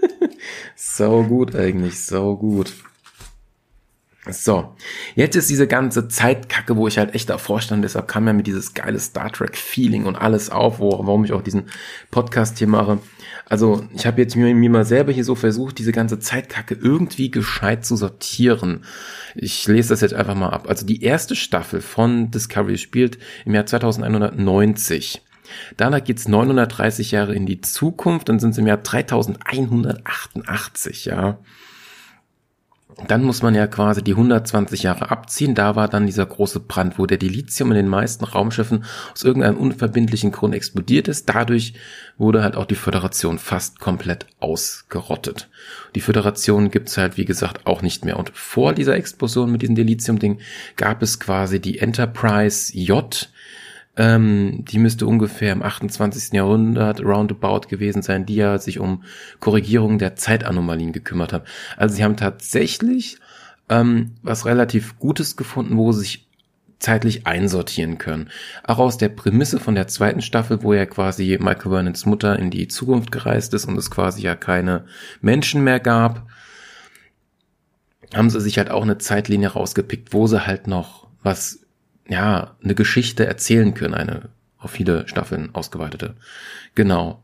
[0.76, 2.72] so gut eigentlich, so gut.
[4.28, 4.74] So,
[5.14, 8.42] jetzt ist diese ganze Zeitkacke, wo ich halt echt davor stand, deshalb kam ja mir
[8.42, 11.66] dieses geile Star Trek Feeling und alles auf, wo, warum ich auch diesen
[12.10, 12.98] Podcast hier mache.
[13.48, 17.30] Also ich habe jetzt mir, mir mal selber hier so versucht, diese ganze Zeitkacke irgendwie
[17.30, 18.82] gescheit zu sortieren.
[19.36, 20.68] Ich lese das jetzt einfach mal ab.
[20.68, 25.22] Also die erste Staffel von Discovery spielt im Jahr 2190.
[25.76, 31.38] Danach geht's 930 Jahre in die Zukunft, dann sind es im Jahr 3188, ja.
[33.08, 35.54] Dann muss man ja quasi die 120 Jahre abziehen.
[35.54, 39.58] Da war dann dieser große Brand, wo der Dilithium in den meisten Raumschiffen aus irgendeinem
[39.58, 41.28] unverbindlichen Grund explodiert ist.
[41.28, 41.74] Dadurch
[42.16, 45.50] wurde halt auch die Föderation fast komplett ausgerottet.
[45.94, 48.18] Die Föderation gibt's halt, wie gesagt, auch nicht mehr.
[48.18, 50.40] Und vor dieser Explosion mit diesem Dilithium-Ding
[50.76, 53.28] gab es quasi die Enterprise J,
[53.96, 56.32] ähm, die müsste ungefähr im 28.
[56.32, 59.02] Jahrhundert roundabout gewesen sein, die ja sich um
[59.40, 61.44] Korrigierung der Zeitanomalien gekümmert haben.
[61.76, 63.18] Also sie haben tatsächlich
[63.68, 66.26] ähm, was relativ Gutes gefunden, wo sie sich
[66.78, 68.28] zeitlich einsortieren können.
[68.64, 72.50] Auch aus der Prämisse von der zweiten Staffel, wo ja quasi Michael Vernons Mutter in
[72.50, 74.84] die Zukunft gereist ist und es quasi ja keine
[75.22, 76.26] Menschen mehr gab,
[78.14, 81.65] haben sie sich halt auch eine Zeitlinie rausgepickt, wo sie halt noch was
[82.08, 84.28] ja, eine Geschichte erzählen können, eine
[84.58, 86.14] auf viele Staffeln ausgeweitete.
[86.74, 87.22] Genau.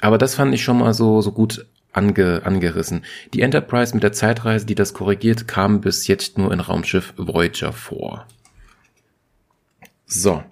[0.00, 3.04] Aber das fand ich schon mal so, so gut ange, angerissen.
[3.34, 7.72] Die Enterprise mit der Zeitreise, die das korrigiert, kam bis jetzt nur in Raumschiff Voyager
[7.72, 8.26] vor.
[10.06, 10.42] So.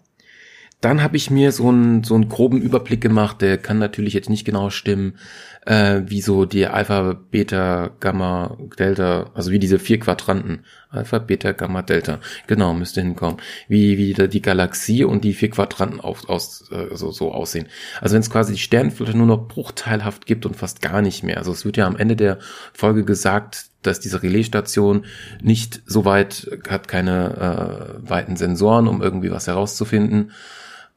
[0.80, 4.30] dann habe ich mir so einen, so einen groben Überblick gemacht, der kann natürlich jetzt
[4.30, 5.18] nicht genau stimmen,
[5.66, 10.64] äh, wie so die Alpha, Beta, Gamma, Delta, also wie diese vier Quadranten.
[10.90, 12.18] Alpha, Beta, Gamma, Delta.
[12.46, 13.38] Genau, müsste hinkommen.
[13.68, 17.66] Wie, wie die Galaxie und die vier Quadranten auf, aus, äh, so, so aussehen.
[18.00, 21.36] Also wenn es quasi die Sternenflotte nur noch bruchteilhaft gibt und fast gar nicht mehr.
[21.36, 22.38] Also es wird ja am Ende der
[22.72, 25.04] Folge gesagt, dass diese Relaisstation
[25.42, 30.32] nicht so weit, hat keine äh, weiten Sensoren, um irgendwie was herauszufinden.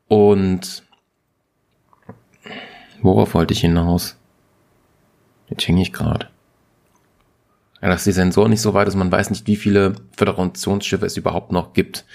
[0.08, 0.84] Und
[3.02, 4.16] worauf wollte ich hinaus?
[5.50, 6.31] Jetzt hänge ich gerade.
[7.82, 11.18] Ja, dass die Sensor nicht so weit ist, man weiß nicht, wie viele Föderationsschiffe es
[11.18, 12.06] überhaupt noch gibt.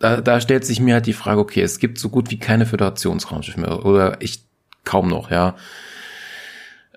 [0.00, 2.66] Da, da stellt sich mir halt die Frage, okay, es gibt so gut wie keine
[2.66, 4.44] Föderationsraumschiffe mehr, oder ich
[4.84, 5.54] kaum noch, ja.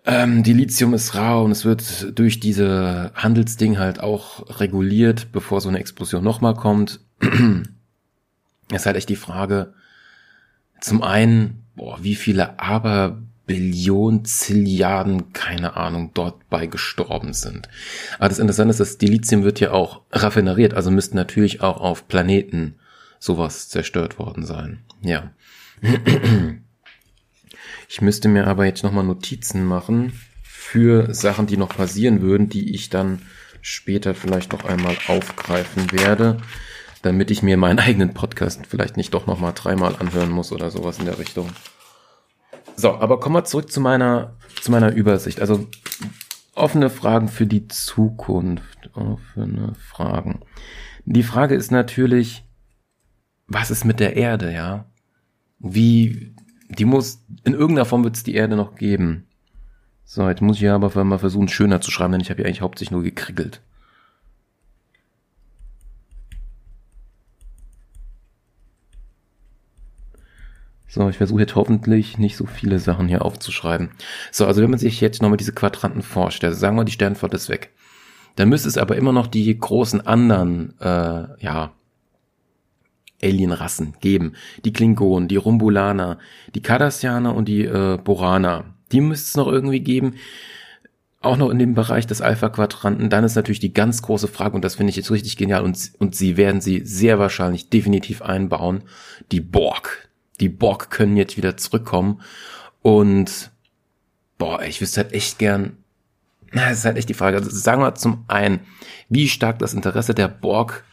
[0.05, 5.61] Ähm, die Lithium ist rar und es wird durch diese Handelsding halt auch reguliert, bevor
[5.61, 7.01] so eine Explosion nochmal kommt.
[8.71, 9.73] ist halt echt die Frage,
[10.79, 17.67] zum einen, boah, wie viele aber Billionen, Zilliarden, keine Ahnung, dort bei gestorben sind.
[18.19, 22.07] Aber das Interessante ist, das Dilithium wird ja auch raffineriert, also müsste natürlich auch auf
[22.07, 22.75] Planeten
[23.19, 24.83] sowas zerstört worden sein.
[25.01, 25.31] Ja.
[27.87, 32.75] Ich müsste mir aber jetzt nochmal Notizen machen für Sachen, die noch passieren würden, die
[32.75, 33.21] ich dann
[33.61, 36.37] später vielleicht noch einmal aufgreifen werde,
[37.01, 40.99] damit ich mir meinen eigenen Podcast vielleicht nicht doch nochmal dreimal anhören muss oder sowas
[40.99, 41.49] in der Richtung.
[42.79, 45.41] So, aber kommen wir zurück zu meiner, zu meiner Übersicht.
[45.41, 45.67] Also
[46.53, 48.91] offene Fragen für die Zukunft.
[48.93, 50.41] Offene Fragen.
[51.05, 52.43] Die Frage ist natürlich,
[53.47, 54.85] was ist mit der Erde, ja?
[55.57, 56.35] Wie,
[56.69, 59.25] die muss, in irgendeiner Form wird es die Erde noch geben.
[60.05, 62.61] So, jetzt muss ich aber mal versuchen, schöner zu schreiben, denn ich habe ja eigentlich
[62.61, 63.61] hauptsächlich nur gekriegelt.
[70.87, 73.89] So, ich versuche jetzt hoffentlich nicht so viele Sachen hier aufzuschreiben.
[74.31, 77.49] So, also wenn man sich jetzt nochmal diese Quadranten vorstellt, sagen wir, die Sternflotte ist
[77.49, 77.71] weg.
[78.37, 81.73] Dann müsste es aber immer noch die großen anderen, äh, ja,
[83.21, 84.33] Alienrassen geben.
[84.63, 86.19] Die Klingonen, die Rumbulaner,
[86.53, 88.65] die Cardassianer und die äh, Boraner.
[88.91, 90.13] Die müsste es noch irgendwie geben.
[91.19, 93.09] Auch noch in dem Bereich des Alpha-Quadranten.
[93.09, 95.91] Dann ist natürlich die ganz große Frage, und das finde ich jetzt richtig genial, und,
[95.97, 98.83] und sie werden sie sehr wahrscheinlich definitiv einbauen,
[99.31, 100.06] die Borg
[100.39, 102.21] die Borg können jetzt wieder zurückkommen.
[102.81, 103.51] Und
[104.37, 105.77] boah, ich wüsste halt echt gern,
[106.51, 107.37] na, das ist halt echt die Frage.
[107.37, 108.61] Also sagen wir zum einen,
[109.09, 110.83] wie stark das Interesse der Borg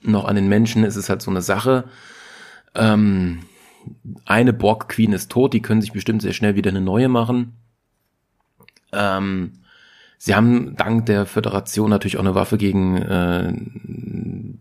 [0.00, 1.84] noch an den Menschen ist, ist halt so eine Sache.
[2.74, 3.40] Ähm,
[4.26, 7.54] eine Borg-Queen ist tot, die können sich bestimmt sehr schnell wieder eine neue machen.
[8.92, 9.52] Ähm,
[10.20, 13.52] Sie haben dank der Föderation natürlich auch eine Waffe gegen äh,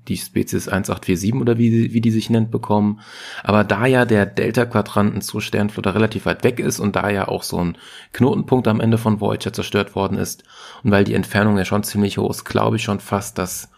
[0.08, 2.99] die Spezies 1847 oder wie, wie die sich nennt bekommen.
[3.43, 7.41] Aber da ja der Delta-Quadranten zur Sternflotte relativ weit weg ist und da ja auch
[7.41, 7.76] so ein
[8.14, 10.43] Knotenpunkt am Ende von Voyager zerstört worden ist
[10.84, 13.70] und weil die Entfernung ja schon ziemlich hoch ist, glaube ich schon fast, dass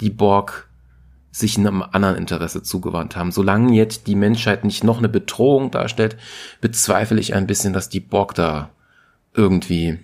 [0.00, 0.68] die Borg
[1.32, 3.32] sich einem anderen Interesse zugewandt haben.
[3.32, 6.16] Solange jetzt die Menschheit nicht noch eine Bedrohung darstellt,
[6.60, 8.70] bezweifle ich ein bisschen, dass die Borg da
[9.34, 9.98] irgendwie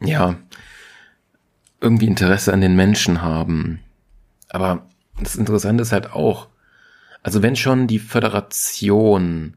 [0.00, 0.36] ja,
[1.80, 3.80] irgendwie Interesse an den Menschen haben.
[4.48, 4.86] Aber
[5.18, 6.48] das Interessante ist halt auch,
[7.22, 9.56] also wenn schon die Föderation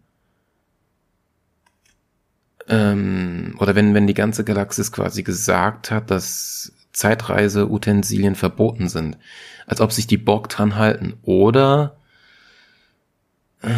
[2.68, 9.18] ähm, oder wenn, wenn die ganze Galaxis quasi gesagt hat, dass Zeitreise-Utensilien verboten sind,
[9.66, 11.16] als ob sich die Borg dran halten.
[11.24, 11.98] Oder
[13.62, 13.70] äh,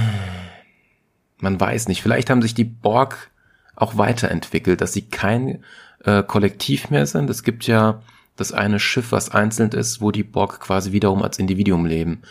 [1.37, 3.31] man weiß nicht, vielleicht haben sich die Borg
[3.75, 5.63] auch weiterentwickelt, dass sie kein
[6.05, 7.29] äh, kollektiv mehr sind.
[7.29, 8.01] Es gibt ja
[8.35, 12.21] das eine Schiff, was einzeln ist, wo die Borg quasi wiederum als Individuum leben.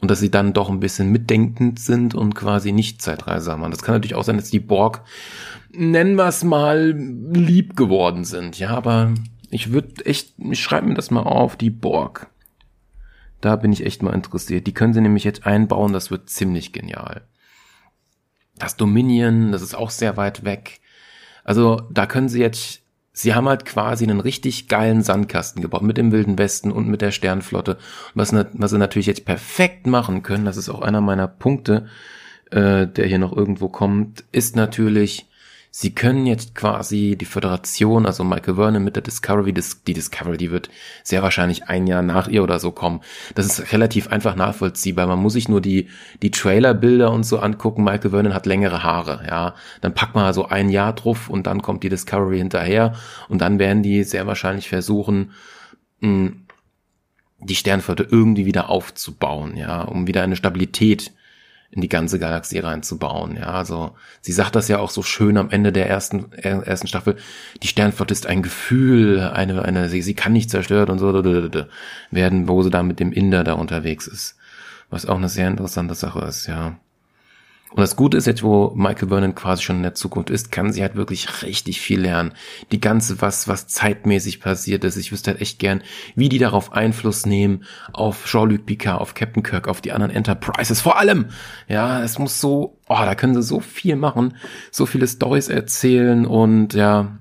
[0.00, 3.70] Und dass sie dann doch ein bisschen mitdenkend sind und quasi nicht Zeitreiser machen.
[3.70, 5.02] Das kann natürlich auch sein, dass die Borg,
[5.72, 8.58] nennen wir es mal, lieb geworden sind.
[8.58, 9.14] Ja, aber
[9.50, 12.26] ich würde echt, ich schreibe mir das mal auf, die Borg.
[13.40, 14.66] Da bin ich echt mal interessiert.
[14.66, 17.22] Die können sie nämlich jetzt einbauen, das wird ziemlich genial.
[18.56, 20.80] Das Dominion, das ist auch sehr weit weg.
[21.44, 22.83] Also da können sie jetzt
[23.16, 27.00] Sie haben halt quasi einen richtig geilen Sandkasten gebaut mit dem Wilden Westen und mit
[27.00, 27.78] der Sternflotte.
[28.14, 31.86] Was, was sie natürlich jetzt perfekt machen können, das ist auch einer meiner Punkte,
[32.50, 35.28] äh, der hier noch irgendwo kommt, ist natürlich
[35.76, 40.52] Sie können jetzt quasi die Föderation, also Michael Vernon mit der Discovery, die Discovery, die
[40.52, 40.70] wird
[41.02, 43.00] sehr wahrscheinlich ein Jahr nach ihr oder so kommen.
[43.34, 45.08] Das ist relativ einfach nachvollziehbar.
[45.08, 45.88] Man muss sich nur die,
[46.22, 47.82] die Trailerbilder und so angucken.
[47.82, 49.56] Michael Vernon hat längere Haare, ja.
[49.80, 52.94] Dann packt man also ein Jahr drauf und dann kommt die Discovery hinterher
[53.28, 55.32] und dann werden die sehr wahrscheinlich versuchen,
[56.00, 56.46] hm,
[57.40, 61.10] die Sternflotte irgendwie wieder aufzubauen, ja, um wieder eine Stabilität
[61.74, 63.36] in die ganze Galaxie reinzubauen.
[63.36, 67.16] Ja, also sie sagt das ja auch so schön am Ende der ersten ersten Staffel.
[67.62, 71.12] Die Sternflotte ist ein Gefühl, eine eine sie, sie kann nicht zerstört und so
[72.10, 74.36] werden, wo sie da mit dem Inder da unterwegs ist,
[74.88, 76.46] was auch eine sehr interessante Sache ist.
[76.46, 76.78] Ja,
[77.74, 80.72] und das Gute ist jetzt, wo Michael Vernon quasi schon in der Zukunft ist, kann
[80.72, 82.32] sie halt wirklich richtig viel lernen.
[82.70, 84.96] Die ganze, was, was zeitmäßig passiert ist.
[84.96, 85.82] Ich wüsste halt echt gern,
[86.14, 90.80] wie die darauf Einfluss nehmen auf Jean-Luc Picard, auf Captain Kirk, auf die anderen Enterprises.
[90.80, 91.30] Vor allem,
[91.66, 94.36] ja, es muss so, oh, da können sie so viel machen,
[94.70, 97.18] so viele Stories erzählen und ja,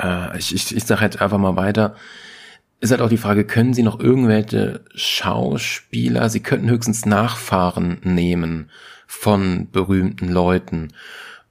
[0.00, 1.96] äh, ich, ich, ich sag halt einfach mal weiter
[2.80, 8.68] ist halt auch die Frage, können Sie noch irgendwelche Schauspieler, Sie könnten höchstens Nachfahren nehmen
[9.14, 10.92] von berühmten Leuten.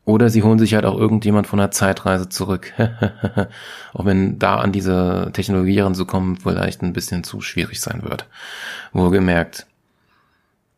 [0.05, 2.73] Oder sie holen sich halt auch irgendjemand von einer Zeitreise zurück.
[3.93, 8.27] auch wenn da an diese Technologie ranzukommen vielleicht ein bisschen zu schwierig sein wird.
[8.91, 9.65] Wohlgemerkt.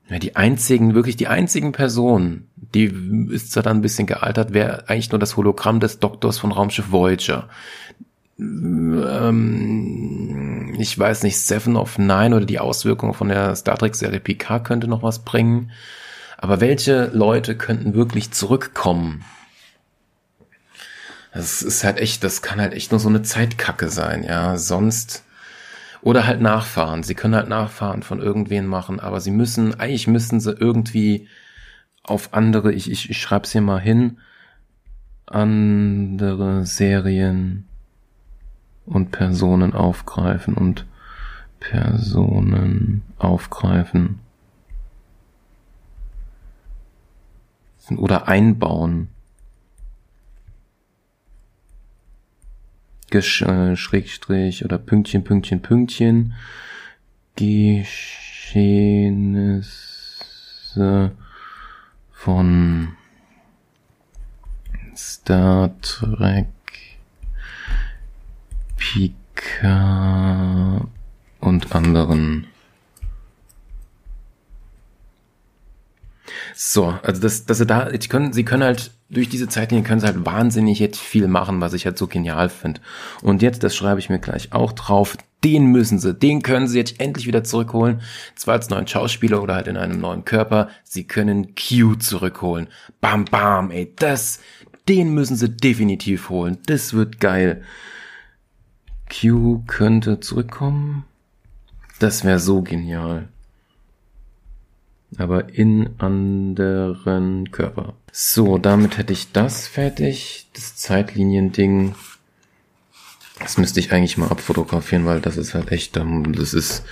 [0.09, 2.93] Ja, die einzigen, wirklich die einzigen Personen, die
[3.31, 6.91] ist zwar dann ein bisschen gealtert, wäre eigentlich nur das Hologramm des Doktors von Raumschiff
[6.91, 7.49] Voyager.
[8.37, 9.55] Ähm,
[10.77, 14.63] ich weiß nicht, Seven of Nine oder die Auswirkungen von der Star Trek Serie Picard
[14.65, 15.71] könnte noch was bringen.
[16.45, 19.25] Aber welche Leute könnten wirklich zurückkommen?
[21.33, 24.55] Das ist halt echt, das kann halt echt nur so eine Zeitkacke sein, ja.
[24.55, 25.23] Sonst,
[26.03, 27.01] oder halt nachfahren.
[27.01, 31.27] Sie können halt nachfahren von irgendwen machen, aber sie müssen, eigentlich müssen sie irgendwie
[32.03, 34.19] auf andere, ich, ich, ich schreib's hier mal hin,
[35.25, 37.67] andere Serien
[38.85, 40.85] und Personen aufgreifen und
[41.59, 44.19] Personen aufgreifen.
[47.91, 49.09] Oder einbauen.
[53.09, 56.33] Gesch äh, Schrägstrich oder Pünktchen, Pünktchen, Pünktchen.
[57.35, 58.01] Geschehnisse
[62.11, 62.95] von
[64.95, 66.47] Star Trek
[68.77, 69.27] Pika
[71.41, 72.47] und anderen
[76.57, 79.99] So, also das, dass sie da, sie können, sie können halt durch diese Zeitlinie können
[79.99, 82.79] sie halt wahnsinnig jetzt viel machen, was ich halt so genial finde.
[83.21, 86.77] Und jetzt, das schreibe ich mir gleich auch drauf, den müssen sie, den können sie
[86.77, 88.01] jetzt endlich wieder zurückholen.
[88.35, 90.69] Zwar als neuen Schauspieler oder halt in einem neuen Körper.
[90.83, 92.67] Sie können Q zurückholen.
[93.01, 94.39] Bam, bam, ey, das,
[94.87, 96.57] den müssen sie definitiv holen.
[96.67, 97.63] Das wird geil.
[99.11, 101.03] Q könnte zurückkommen.
[101.99, 103.27] Das wäre so genial
[105.19, 107.93] aber in anderen Körper.
[108.11, 110.47] So, damit hätte ich das fertig.
[110.53, 111.95] Das Zeitliniending.
[113.39, 116.83] Das müsste ich eigentlich mal abfotografieren, weil das ist halt echt, das ist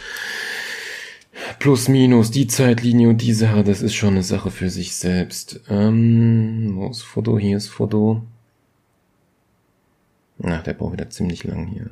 [1.59, 5.61] plus minus die Zeitlinie und die Sache, das ist schon eine Sache für sich selbst.
[5.69, 7.39] Ähm, wo ist Foto?
[7.39, 8.23] Hier ist Foto.
[10.43, 11.89] Ach, der braucht wieder ziemlich lang hier.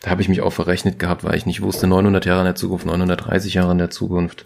[0.00, 2.54] Da habe ich mich auch verrechnet gehabt, weil ich nicht wusste, 900 Jahre in der
[2.54, 4.44] Zukunft, 930 Jahre in der Zukunft.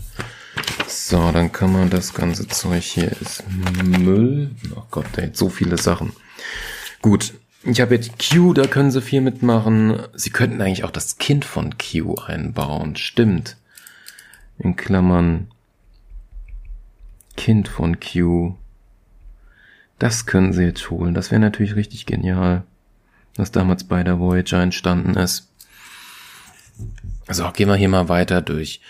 [0.89, 3.45] So, dann kann man das ganze Zeug hier ist
[3.83, 4.51] Müll.
[4.75, 6.13] Oh Gott, ey, so viele Sachen.
[7.03, 9.99] Gut, ich habe jetzt Q, da können sie viel mitmachen.
[10.15, 12.97] Sie könnten eigentlich auch das Kind von Q einbauen.
[12.97, 13.57] Stimmt.
[14.59, 15.49] In Klammern
[17.37, 18.55] Kind von Q.
[19.99, 21.15] Das können sie jetzt holen.
[21.15, 22.65] Das wäre natürlich richtig genial
[23.37, 25.51] was damals bei der Voyager entstanden ist.
[27.29, 28.81] So, gehen wir hier mal weiter durch.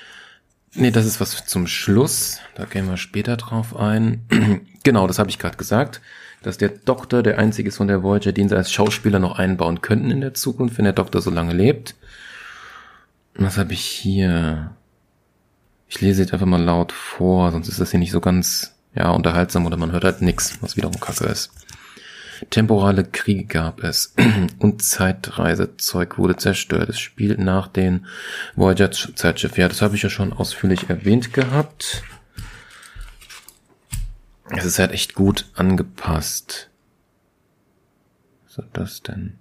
[0.75, 2.41] Nee, das ist was zum Schluss.
[2.57, 4.23] Da gehen wir später drauf ein.
[4.83, 6.01] genau, das habe ich gerade gesagt,
[6.43, 9.83] dass der Doktor der einzige ist von der Voyager, den sie als Schauspieler noch einbauen
[9.83, 11.95] könnten in der Zukunft, wenn der Doktor so lange lebt.
[13.37, 14.73] Was habe ich hier?
[15.89, 19.11] Ich lese jetzt einfach mal laut vor, sonst ist das hier nicht so ganz ja
[19.11, 21.53] unterhaltsam oder man hört halt nix, was wiederum kacke ist.
[22.51, 24.15] Temporale Kriege gab es
[24.59, 26.89] und Zeitreisezeug wurde zerstört.
[26.89, 28.07] Es spielt nach den
[28.57, 29.57] Voyager Zeitschiff.
[29.57, 32.03] Ja, das habe ich ja schon ausführlich erwähnt gehabt.
[34.51, 36.71] Es ist halt echt gut angepasst.
[38.45, 39.39] Was ist das denn?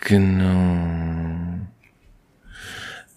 [0.00, 1.53] Genau.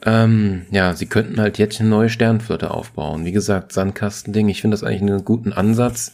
[0.06, 3.26] Ähm, ja, sie könnten halt jetzt eine neue Sternflotte aufbauen.
[3.26, 6.14] Wie gesagt, Sandkastending, ich finde das eigentlich einen guten Ansatz,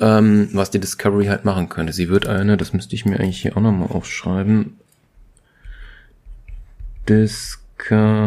[0.00, 1.92] ähm, was die Discovery halt machen könnte.
[1.92, 4.78] Sie wird eine, das müsste ich mir eigentlich hier auch nochmal aufschreiben.
[7.08, 8.24] Discovery,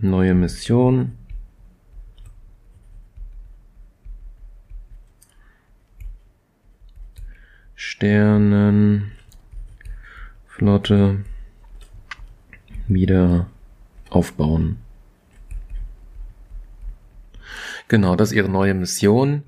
[0.00, 1.12] neue Mission.
[10.62, 11.24] Flotte
[12.94, 13.46] wieder
[14.10, 14.78] aufbauen.
[17.88, 19.42] Genau, das ist ihre neue Mission.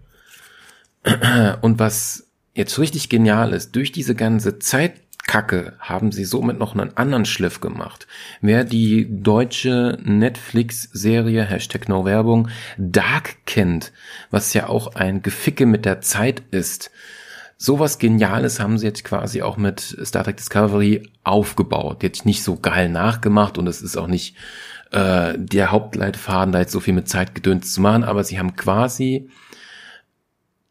[1.62, 6.96] Und was jetzt richtig genial ist, durch diese ganze Zeitkacke haben sie somit noch einen
[6.96, 8.06] anderen Schliff gemacht.
[8.40, 13.92] Wer die deutsche Netflix-Serie, Hashtag No Werbung, Dark kennt,
[14.30, 16.90] was ja auch ein Geficke mit der Zeit ist,
[17.64, 22.02] sowas Geniales haben sie jetzt quasi auch mit Star Trek Discovery aufgebaut.
[22.02, 24.36] Jetzt nicht so geil nachgemacht und es ist auch nicht
[24.92, 29.30] äh, der Hauptleitfaden, da jetzt so viel mit Zeitgedöns zu machen, aber sie haben quasi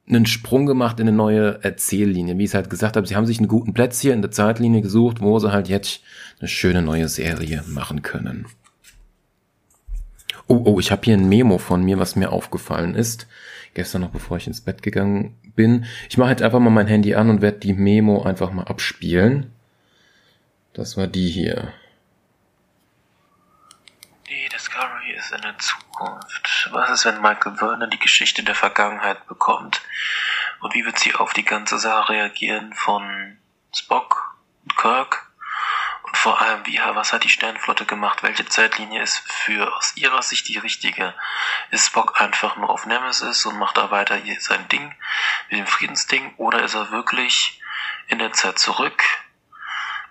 [0.07, 2.37] einen Sprung gemacht in eine neue Erzähllinie.
[2.37, 4.31] Wie ich es halt gesagt habe, sie haben sich einen guten Platz hier in der
[4.31, 6.01] Zeitlinie gesucht, wo sie halt jetzt
[6.39, 8.45] eine schöne neue Serie machen können.
[10.47, 13.27] Oh, oh, ich habe hier ein Memo von mir, was mir aufgefallen ist.
[13.73, 15.85] Gestern noch, bevor ich ins Bett gegangen bin.
[16.09, 19.51] Ich mache jetzt einfach mal mein Handy an und werde die Memo einfach mal abspielen.
[20.73, 21.73] Das war die hier.
[24.27, 26.69] Die Discovery ist in der Zukunft.
[26.71, 29.81] Was ist, wenn Michael Vernon die Geschichte der Vergangenheit bekommt?
[30.61, 33.37] Und wie wird sie auf die ganze Sache reagieren von
[33.75, 35.22] Spock und Kirk?
[36.23, 38.23] Vor allem, wie, was hat die Sternflotte gemacht?
[38.23, 41.13] Welche Zeitlinie ist für aus ihrer Sicht die richtige?
[41.69, 44.95] Ist Spock einfach nur auf Nemesis und macht da weiter sein Ding
[45.49, 46.33] mit dem Friedensding?
[46.37, 47.61] Oder ist er wirklich
[48.07, 49.03] in der Zeit zurück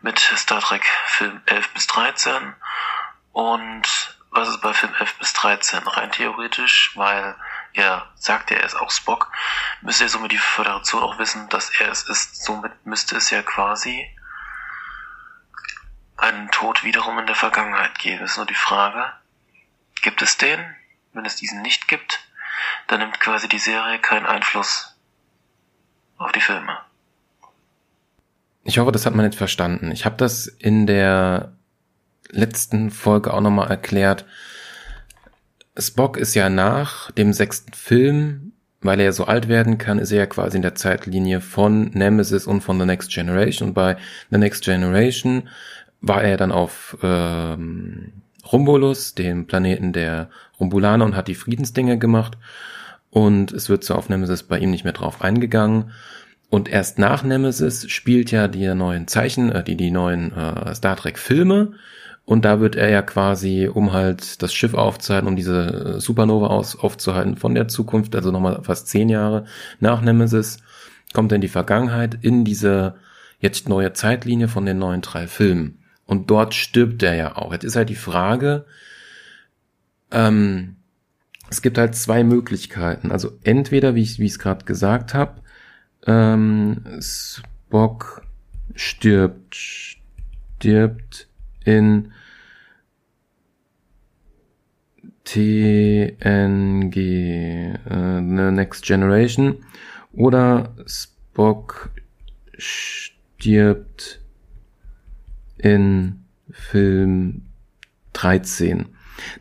[0.03, 2.57] mit Star Trek Film 11 bis 13?
[3.33, 5.89] Und was ist bei Film 11 bis 13?
[5.89, 7.37] Rein theoretisch, weil
[7.73, 9.33] er sagt ja, er ist auch Spock,
[9.81, 12.45] müsste ja somit die Föderation auch wissen, dass er es ist.
[12.45, 14.15] Somit müsste es ja quasi
[16.23, 18.25] einen Tod wiederum in der Vergangenheit geben.
[18.25, 19.13] Ist nur die Frage,
[20.03, 20.61] gibt es den?
[21.13, 22.21] Wenn es diesen nicht gibt,
[22.87, 24.97] dann nimmt quasi die Serie keinen Einfluss
[26.17, 26.79] auf die Filme.
[28.65, 29.91] Ich hoffe, das hat man jetzt verstanden.
[29.91, 31.53] Ich habe das in der
[32.31, 34.25] letzten Folge auch nochmal erklärt.
[35.77, 40.13] Spock ist ja nach dem sechsten Film, weil er ja so alt werden kann, ist
[40.13, 43.71] er ja quasi in der Zeitlinie von Nemesis und von The Next Generation.
[43.71, 43.97] Und bei
[44.31, 45.49] The Next Generation
[46.03, 48.13] war er dann auf ähm,
[48.51, 50.29] Rumbulus, dem Planeten der
[50.61, 52.37] Rumbulaner, und hat die Friedensdinge gemacht.
[53.11, 55.93] Und es wird so auf Nemesis bei ihm nicht mehr drauf eingegangen.
[56.51, 60.97] Und erst nach Nemesis spielt ja die neuen Zeichen, äh, die, die neuen äh, Star
[60.97, 61.73] Trek Filme.
[62.25, 66.77] Und da wird er ja quasi, um halt das Schiff aufzuhalten, um diese Supernova aus,
[66.79, 69.45] aufzuhalten von der Zukunft, also nochmal fast zehn Jahre
[69.81, 70.59] nach Nemesis,
[71.13, 72.95] kommt er in die Vergangenheit, in diese
[73.41, 75.82] jetzt neue Zeitlinie von den neuen drei Filmen.
[76.13, 77.55] Und dort stirbt er ja auch.
[77.55, 78.67] Jetzt ist halt die Frage,
[80.11, 80.77] ähm,
[81.49, 83.11] es gibt halt zwei Möglichkeiten.
[83.11, 85.41] Also entweder, wie ich es gerade gesagt habe,
[86.07, 88.27] ähm, Spock
[88.75, 91.29] stirbt, stirbt
[91.65, 92.13] in
[95.25, 99.65] TNG, äh, The Next Generation,
[100.13, 101.89] oder Spock
[102.59, 104.22] stirbt
[105.63, 107.43] in Film
[108.13, 108.87] 13.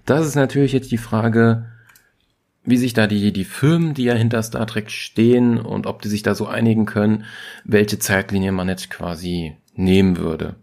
[0.06, 1.66] Das ist natürlich jetzt die Frage,
[2.64, 6.10] wie sich da die, die Firmen, die ja hinter Star Trek stehen und ob die
[6.10, 7.26] sich da so einigen können,
[7.66, 10.56] welche Zeitlinie man jetzt quasi nehmen würde.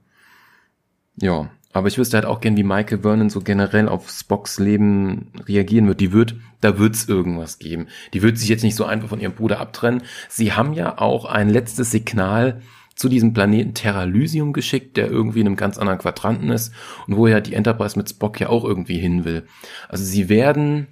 [1.17, 5.33] Ja, aber ich wüsste halt auch gern, wie Michael Vernon so generell auf Spocks Leben
[5.47, 6.01] reagieren wird.
[6.01, 7.89] Die wird, da wird's irgendwas geben.
[8.15, 10.03] Die wird sich jetzt nicht so einfach von ihrem Bruder abtrennen.
[10.29, 12.63] Sie haben ja auch ein letztes Signal
[12.99, 16.75] zu diesem Planeten Terra Lysium geschickt, der irgendwie in einem ganz anderen Quadranten ist
[17.07, 19.47] und wo ja die Enterprise mit Spock ja auch irgendwie hin will.
[19.89, 20.89] Also sie werden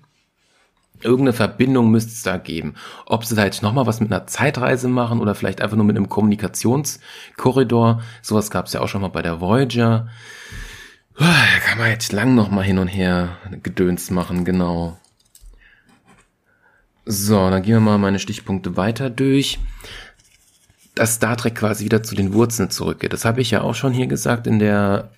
[1.03, 2.75] Irgendeine Verbindung müsste es da geben.
[3.05, 5.95] Ob sie da jetzt nochmal was mit einer Zeitreise machen oder vielleicht einfach nur mit
[5.95, 8.03] einem Kommunikationskorridor.
[8.23, 10.09] Sowas gab es ja auch schon mal bei der Voyager.
[11.19, 11.27] Da
[11.67, 14.97] kann man jetzt lang nochmal hin und her Gedöns machen, genau.
[17.05, 19.59] So, dann gehen wir mal meine Stichpunkte weiter durch.
[20.97, 23.12] Dass Star Trek quasi wieder zu den Wurzeln zurückgeht.
[23.12, 25.11] Das habe ich ja auch schon hier gesagt in der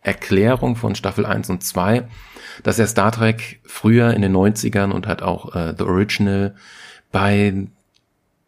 [0.00, 2.08] Erklärung von Staffel 1 und 2
[2.62, 6.54] dass er Star Trek früher in den 90ern und hat auch äh, The Original
[7.10, 7.66] bei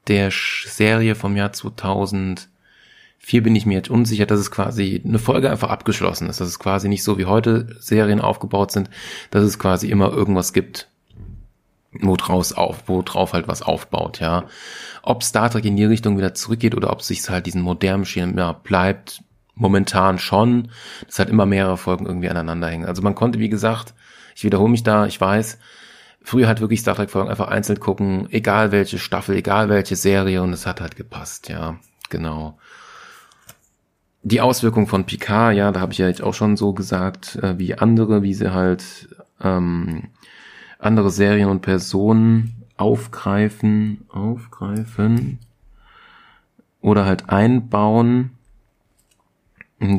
[0.07, 2.49] der Serie vom Jahr 2004
[3.43, 6.41] bin ich mir jetzt unsicher, dass es quasi eine Folge einfach abgeschlossen ist.
[6.41, 8.91] Dass es quasi nicht so wie heute Serien aufgebaut sind,
[9.31, 10.89] dass es quasi immer irgendwas gibt,
[12.01, 14.45] wo draus auf, wo drauf halt was aufbaut, ja.
[15.03, 18.53] Ob Star Trek in die Richtung wieder zurückgeht oder ob sich halt diesen modernen Schema
[18.53, 19.23] bleibt,
[19.55, 20.71] momentan schon,
[21.07, 22.87] dass halt immer mehrere Folgen irgendwie aneinander hängen.
[22.87, 23.95] Also man konnte, wie gesagt,
[24.35, 25.59] ich wiederhole mich da, ich weiß,
[26.23, 30.43] früher halt wirklich Star Trek Folgen einfach einzeln gucken, egal welche Staffel, egal welche Serie
[30.43, 31.77] und es hat halt gepasst, ja,
[32.11, 32.59] genau.
[34.23, 37.59] die Auswirkung von Picard, ja, da habe ich ja jetzt auch schon so gesagt, äh,
[37.59, 39.09] wie andere, wie sie halt
[39.41, 40.09] ähm,
[40.85, 45.39] andere Serien und Personen aufgreifen, aufgreifen
[46.81, 48.31] oder halt einbauen.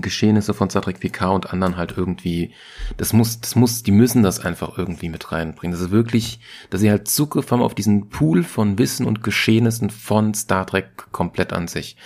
[0.01, 2.51] Geschehnisse von Star Trek PK und anderen halt irgendwie,
[2.97, 5.73] das muss, das muss, die müssen das einfach irgendwie mit reinbringen.
[5.73, 6.39] Das ist wirklich,
[6.71, 11.11] dass sie halt Zugriff haben auf diesen Pool von Wissen und Geschehnissen von Star Trek
[11.11, 11.97] komplett an sich.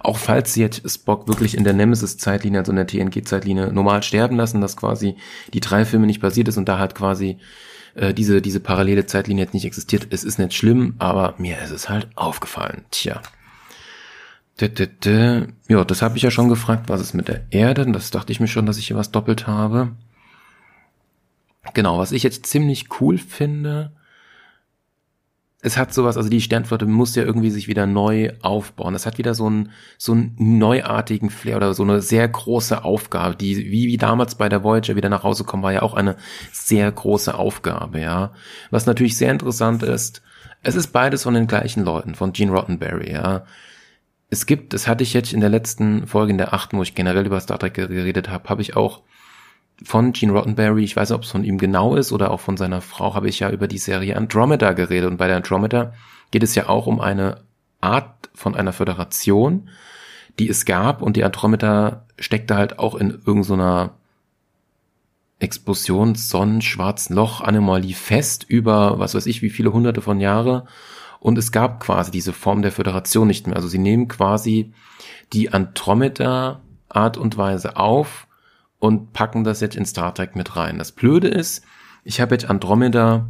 [0.00, 4.36] Auch falls sie jetzt Spock wirklich in der Nemesis-Zeitlinie, also in der TNG-Zeitlinie normal sterben
[4.36, 5.14] lassen, dass quasi
[5.52, 7.38] die drei Filme nicht basiert ist und da halt quasi
[7.98, 10.08] äh, diese, diese parallele Zeitlinie jetzt nicht existiert.
[10.10, 12.84] Es ist nicht schlimm, aber mir ist es halt aufgefallen.
[12.90, 13.20] Tja.
[15.68, 17.90] Ja, das habe ich ja schon gefragt, was ist mit der Erde?
[17.92, 19.92] Das dachte ich mir schon, dass ich hier was doppelt habe.
[21.74, 23.92] Genau, was ich jetzt ziemlich cool finde,
[25.60, 28.94] es hat sowas, also die Sternflotte muss ja irgendwie sich wieder neu aufbauen.
[28.94, 33.34] Es hat wieder so einen, so einen neuartigen Flair oder so eine sehr große Aufgabe,
[33.34, 36.16] die, wie, wie damals bei der Voyager wieder nach Hause kommen, war ja auch eine
[36.52, 38.32] sehr große Aufgabe, ja.
[38.70, 40.22] Was natürlich sehr interessant ist,
[40.62, 43.44] es ist beides von den gleichen Leuten, von Gene Roddenberry, ja
[44.30, 46.94] es gibt, das hatte ich jetzt in der letzten Folge, in der achten, wo ich
[46.94, 49.02] generell über Star Trek geredet habe, habe ich auch
[49.82, 52.56] von Gene Roddenberry, ich weiß nicht, ob es von ihm genau ist oder auch von
[52.56, 55.10] seiner Frau, habe ich ja über die Serie Andromeda geredet.
[55.10, 55.92] Und bei der Andromeda
[56.30, 57.42] geht es ja auch um eine
[57.80, 59.68] Art von einer Föderation,
[60.38, 63.94] die es gab und die Andromeda steckte halt auch in irgendeiner
[65.40, 70.66] Explosion, Sonnen, schwarzen Loch, Anomalie fest über, was weiß ich, wie viele hunderte von Jahre
[71.20, 73.56] und es gab quasi diese Form der Föderation nicht mehr.
[73.56, 74.72] Also sie nehmen quasi
[75.32, 78.27] die Andromeda Art und Weise auf
[78.78, 80.78] und packen das jetzt in Star Trek mit rein.
[80.78, 81.64] Das Blöde ist,
[82.04, 83.28] ich habe jetzt Andromeda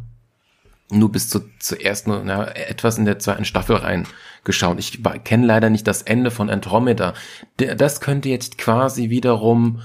[0.91, 4.79] nur bis zu, zur ersten, na, etwas in der zweiten Staffel reingeschaut.
[4.79, 7.13] Ich kenne leider nicht das Ende von Andromeda.
[7.57, 9.81] Das könnte jetzt quasi wiederum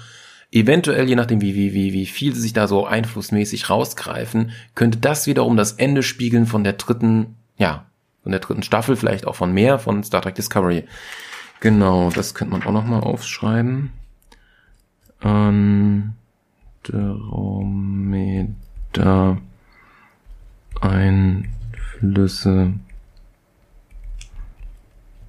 [0.50, 4.98] eventuell, je nachdem, wie, wie, wie, wie viel sie sich da so einflussmäßig rausgreifen, könnte
[4.98, 7.86] das wiederum das Ende spiegeln von der dritten, ja,
[8.22, 10.84] von der dritten Staffel, vielleicht auch von mehr, von Star Trek Discovery.
[11.60, 13.92] Genau, das könnte man auch nochmal aufschreiben.
[15.20, 16.14] Andromeda
[20.80, 22.74] Einflüsse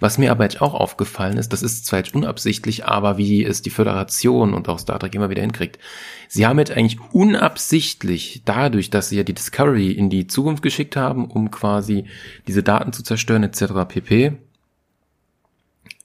[0.00, 3.62] Was mir aber jetzt auch aufgefallen ist, das ist zwar jetzt unabsichtlich, aber wie es
[3.62, 5.78] die Föderation und auch Star Trek immer wieder hinkriegt.
[6.26, 10.96] Sie haben jetzt eigentlich unabsichtlich dadurch, dass sie ja die Discovery in die Zukunft geschickt
[10.96, 12.06] haben, um quasi
[12.48, 13.66] diese Daten zu zerstören etc.
[13.86, 14.32] pp.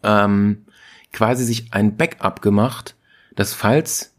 [0.03, 0.65] Ähm,
[1.11, 2.95] quasi sich ein Backup gemacht,
[3.35, 4.13] dass falls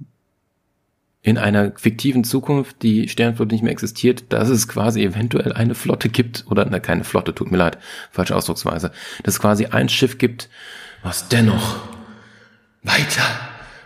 [1.27, 6.09] in einer fiktiven Zukunft die Sternflotte nicht mehr existiert, dass es quasi eventuell eine Flotte
[6.09, 7.79] gibt, oder ne, keine Flotte, tut mir leid,
[8.13, 8.93] falsche Ausdrucksweise,
[9.25, 10.49] dass es quasi ein Schiff gibt,
[11.03, 11.81] was dennoch
[12.85, 13.25] weiter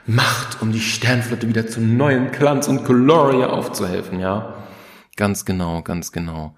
[0.04, 4.62] macht, um die Sternflotte wieder zu neuen Glanz und Gloria aufzuhelfen, ja.
[5.16, 6.54] Ganz genau, ganz genau.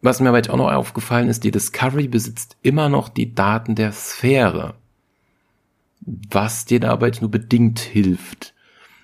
[0.00, 3.74] Was mir aber jetzt auch noch aufgefallen ist, die Discovery besitzt immer noch die Daten
[3.74, 4.76] der Sphäre.
[6.00, 8.54] Was dir dabei nur bedingt hilft.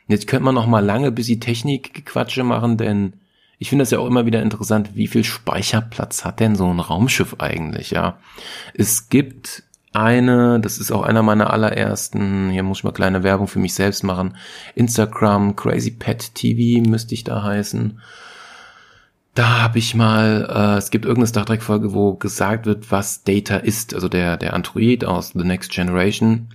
[0.07, 3.15] Jetzt könnte man noch mal lange bis die Technikgequatsche machen, denn
[3.59, 6.81] ich finde das ja auch immer wieder interessant, wie viel Speicherplatz hat denn so ein
[6.81, 8.19] Raumschiff eigentlich, ja?
[8.75, 13.47] Es gibt eine, das ist auch einer meiner allerersten, hier muss ich mal kleine Werbung
[13.47, 14.37] für mich selbst machen,
[14.75, 18.01] Instagram Crazy Pet TV müsste ich da heißen.
[19.35, 23.25] Da habe ich mal, äh, es gibt irgendeine Star Trek Folge, wo gesagt wird, was
[23.25, 26.49] Data ist, also der der Android aus The Next Generation,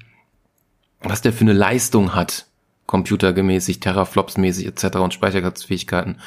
[1.02, 2.49] was der für eine Leistung hat
[2.90, 4.98] computergemäßig, Teraflops-mäßig etc.
[4.98, 6.18] und Speicherplatzfähigkeiten.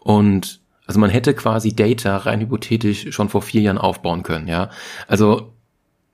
[0.00, 4.70] Und also man hätte quasi Data rein hypothetisch schon vor vier Jahren aufbauen können, ja.
[5.08, 5.52] Also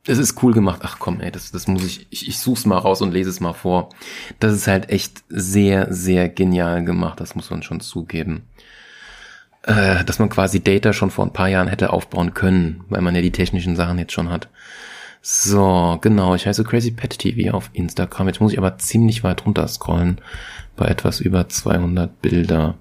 [0.05, 0.80] es ist cool gemacht.
[0.82, 3.38] Ach komm, ey, das, das muss ich, ich, ich such's mal raus und lese es
[3.38, 3.90] mal vor.
[4.40, 8.48] Das ist halt echt sehr, sehr genial gemacht, das muss man schon zugeben.
[9.64, 13.14] äh, dass man quasi Data schon vor ein paar Jahren hätte aufbauen können, weil man
[13.14, 14.48] ja die technischen Sachen jetzt schon hat.
[15.24, 18.26] So, genau, ich heiße Crazy Pet TV auf Instagram.
[18.26, 20.20] Jetzt muss ich aber ziemlich weit runter scrollen
[20.76, 22.74] bei etwas über 200 Bilder.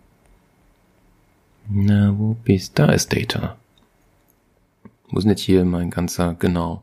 [1.70, 2.80] Na, wo bist?
[2.80, 3.58] Da ist Data.
[5.10, 6.82] Muss nicht hier mein ganzer, genau.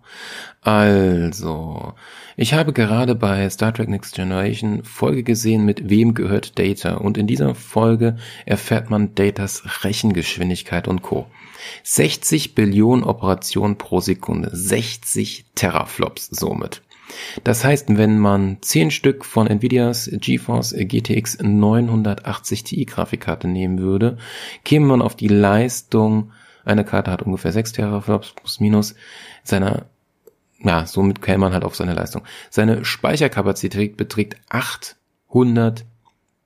[0.60, 1.94] Also,
[2.40, 7.18] ich habe gerade bei Star Trek Next Generation Folge gesehen mit Wem gehört Data und
[7.18, 8.16] in dieser Folge
[8.46, 11.26] erfährt man Datas Rechengeschwindigkeit und Co.
[11.82, 16.82] 60 Billionen Operationen pro Sekunde, 60 Teraflops somit.
[17.42, 24.16] Das heißt, wenn man 10 Stück von Nvidias GeForce GTX 980 Ti Grafikkarte nehmen würde,
[24.62, 26.30] käme man auf die Leistung
[26.64, 28.94] eine Karte hat ungefähr 6 Teraflops plus minus
[29.42, 29.86] seiner
[30.58, 32.22] ja, somit käme man halt auf seine Leistung.
[32.50, 35.84] Seine Speicherkapazität beträgt 800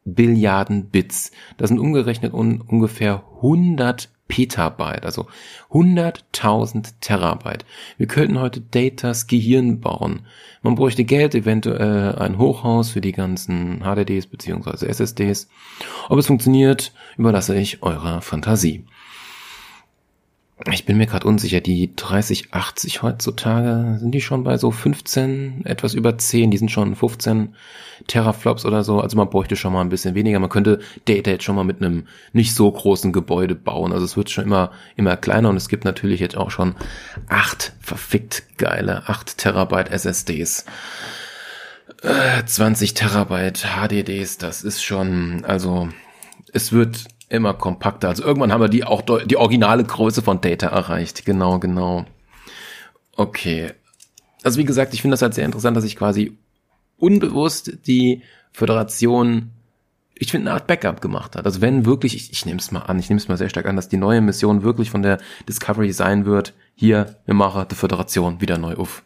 [0.04, 1.30] Billiarden Bits.
[1.56, 5.26] Das sind umgerechnet un ungefähr 100 Petabyte, also
[5.70, 7.66] 100.000 Terabyte.
[7.98, 10.26] Wir könnten heute Datas Gehirn bauen.
[10.62, 14.86] Man bräuchte Geld, eventuell ein Hochhaus für die ganzen HDDs bzw.
[14.86, 15.50] SSDs.
[16.08, 18.86] Ob es funktioniert, überlasse ich eurer Fantasie.
[20.70, 25.94] Ich bin mir gerade unsicher, die 3080 heutzutage, sind die schon bei so 15, etwas
[25.94, 27.56] über 10, die sind schon 15
[28.06, 31.44] Teraflops oder so, also man bräuchte schon mal ein bisschen weniger, man könnte Data jetzt
[31.44, 35.16] schon mal mit einem nicht so großen Gebäude bauen, also es wird schon immer, immer
[35.16, 36.76] kleiner und es gibt natürlich jetzt auch schon
[37.28, 40.64] acht verfickt geile, 8 Terabyte SSDs.
[42.46, 45.88] 20 Terabyte HDDs, das ist schon, also
[46.52, 48.08] es wird immer kompakter.
[48.08, 51.24] Also irgendwann haben wir die auch die originale Größe von Data erreicht.
[51.24, 52.04] Genau, genau.
[53.16, 53.72] Okay.
[54.42, 56.36] Also wie gesagt, ich finde das halt sehr interessant, dass ich quasi
[56.98, 58.22] unbewusst die
[58.52, 59.50] Föderation,
[60.14, 61.46] ich finde, eine Art Backup gemacht hat.
[61.46, 63.66] Also wenn wirklich, ich, ich nehme es mal an, ich nehme es mal sehr stark
[63.66, 65.18] an, dass die neue Mission wirklich von der
[65.48, 69.02] Discovery sein wird, hier, wir machen die Föderation wieder neu auf.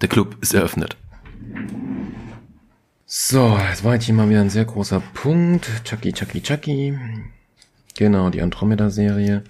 [0.00, 0.96] Der Club ist eröffnet.
[3.14, 5.70] So, jetzt war jetzt hier mal wieder ein sehr großer Punkt.
[5.84, 6.98] Chucky, Chucky, Chucky.
[7.94, 9.44] Genau, die Andromeda-Serie.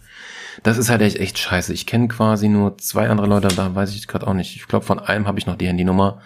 [0.65, 1.73] Das ist halt echt, echt scheiße.
[1.73, 4.57] Ich kenne quasi nur zwei andere Leute, da weiß ich gerade auch nicht.
[4.57, 6.21] Ich glaube, von einem habe ich noch die Handynummer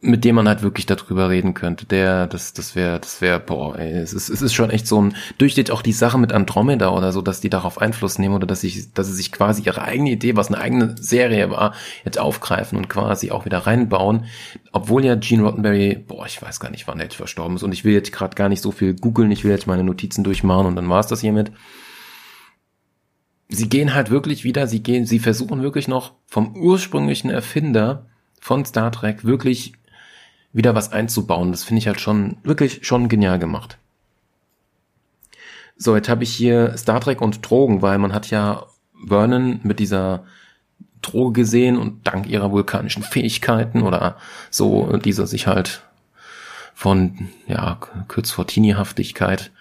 [0.00, 1.84] mit dem man halt wirklich darüber reden könnte.
[1.86, 5.02] Der, das, das wäre, das wäre, boah, ey, es ist, es ist schon echt so
[5.02, 8.46] ein, durch auch die Sache mit Andromeda oder so, dass die darauf Einfluss nehmen oder
[8.46, 11.74] dass sich, dass sie sich quasi ihre eigene Idee, was eine eigene Serie war,
[12.04, 14.26] jetzt aufgreifen und quasi auch wieder reinbauen.
[14.72, 17.84] Obwohl ja Gene Roddenberry, boah, ich weiß gar nicht, wann er verstorben ist und ich
[17.84, 20.76] will jetzt gerade gar nicht so viel googeln, ich will jetzt meine Notizen durchmachen und
[20.76, 21.50] dann war's das hiermit.
[23.48, 28.06] Sie gehen halt wirklich wieder, sie gehen, sie versuchen wirklich noch vom ursprünglichen Erfinder
[28.40, 29.72] von Star Trek wirklich
[30.52, 31.50] wieder was einzubauen.
[31.50, 33.78] Das finde ich halt schon wirklich schon genial gemacht.
[35.76, 38.66] So, jetzt habe ich hier Star Trek und Drogen, weil man hat ja
[39.06, 40.24] Vernon mit dieser
[41.02, 44.16] Droge gesehen und dank ihrer vulkanischen Fähigkeiten oder
[44.50, 45.82] so, dieser sich halt
[46.74, 47.78] von, ja,
[48.08, 49.52] kurz vor Teenie-Haftigkeit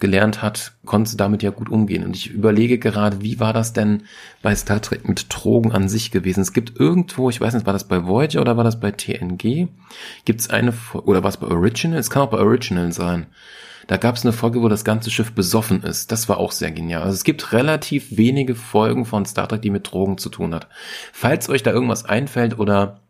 [0.00, 2.04] gelernt hat, konnte damit ja gut umgehen.
[2.04, 4.04] Und ich überlege gerade, wie war das denn
[4.42, 6.40] bei Star Trek mit Drogen an sich gewesen?
[6.40, 9.68] Es gibt irgendwo, ich weiß nicht, war das bei Voyager oder war das bei TNG?
[10.24, 11.98] Gibt es eine, oder war es bei Original?
[11.98, 13.26] Es kann auch bei Original sein.
[13.88, 16.12] Da gab es eine Folge, wo das ganze Schiff besoffen ist.
[16.12, 17.02] Das war auch sehr genial.
[17.02, 20.68] Also es gibt relativ wenige Folgen von Star Trek, die mit Drogen zu tun hat.
[21.12, 23.00] Falls euch da irgendwas einfällt oder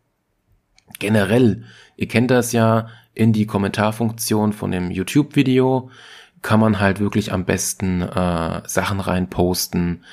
[1.01, 1.65] generell,
[1.97, 5.91] ihr kennt das ja in die Kommentarfunktion von dem YouTube-Video,
[6.43, 10.05] kann man halt wirklich am besten äh, Sachen reinposten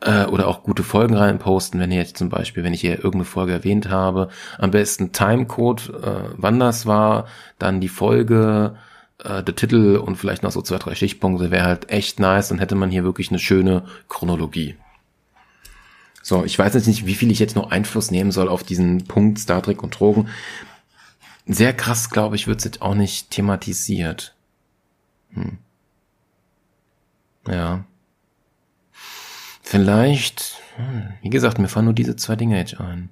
[0.00, 3.24] äh, oder auch gute Folgen reinposten, wenn ihr jetzt zum Beispiel, wenn ich hier irgendeine
[3.24, 7.26] Folge erwähnt habe, am besten Timecode, äh, wann das war,
[7.58, 8.76] dann die Folge,
[9.18, 12.58] äh, der Titel und vielleicht noch so zwei, drei Stichpunkte, wäre halt echt nice, dann
[12.58, 14.76] hätte man hier wirklich eine schöne Chronologie.
[16.22, 19.04] So, ich weiß jetzt nicht, wie viel ich jetzt noch Einfluss nehmen soll auf diesen
[19.04, 20.28] Punkt Star Trek und Drogen.
[21.46, 24.33] Sehr krass, glaube ich, wird es jetzt auch nicht thematisiert.
[25.34, 25.58] Hm.
[27.48, 27.84] Ja.
[29.62, 33.10] Vielleicht, hm, wie gesagt, mir fallen nur diese zwei Dinge jetzt ein.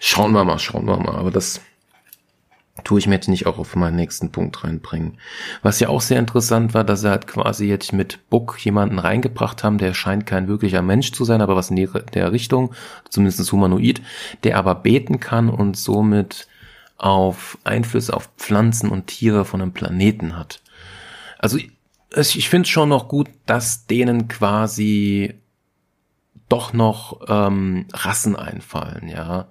[0.00, 1.16] Schauen wir mal, schauen wir mal.
[1.16, 1.60] Aber das
[2.82, 5.18] tue ich mir jetzt nicht auch auf meinen nächsten Punkt reinbringen.
[5.62, 9.62] Was ja auch sehr interessant war, dass sie halt quasi jetzt mit Book jemanden reingebracht
[9.62, 12.74] haben, der scheint kein wirklicher Mensch zu sein, aber was in der Richtung,
[13.08, 14.02] zumindest humanoid,
[14.42, 16.48] der aber beten kann und somit
[16.96, 20.60] auf Einflüsse auf Pflanzen und Tiere von einem Planeten hat.
[21.44, 21.58] Also
[22.38, 25.34] ich finde es schon noch gut, dass denen quasi
[26.48, 29.48] doch noch ähm, Rassen einfallen, ja.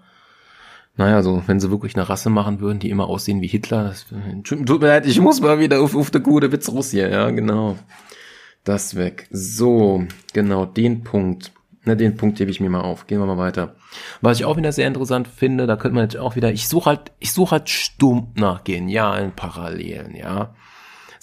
[0.96, 4.08] Naja, so, wenn sie wirklich eine Rasse machen würden, die immer aussehen wie Hitler, das,
[4.44, 7.78] tut mir leid, ich muss mal wieder auf, auf der gute Witz hier, ja, genau.
[8.64, 9.28] Das weg.
[9.30, 11.52] So, genau, den Punkt.
[11.86, 13.06] Na, den Punkt hebe ich mir mal auf.
[13.06, 13.76] Gehen wir mal weiter.
[14.22, 16.90] Was ich auch wieder sehr interessant finde, da könnte man jetzt auch wieder, ich suche
[16.90, 20.56] halt, ich suche halt stumm nach genialen Parallelen, ja.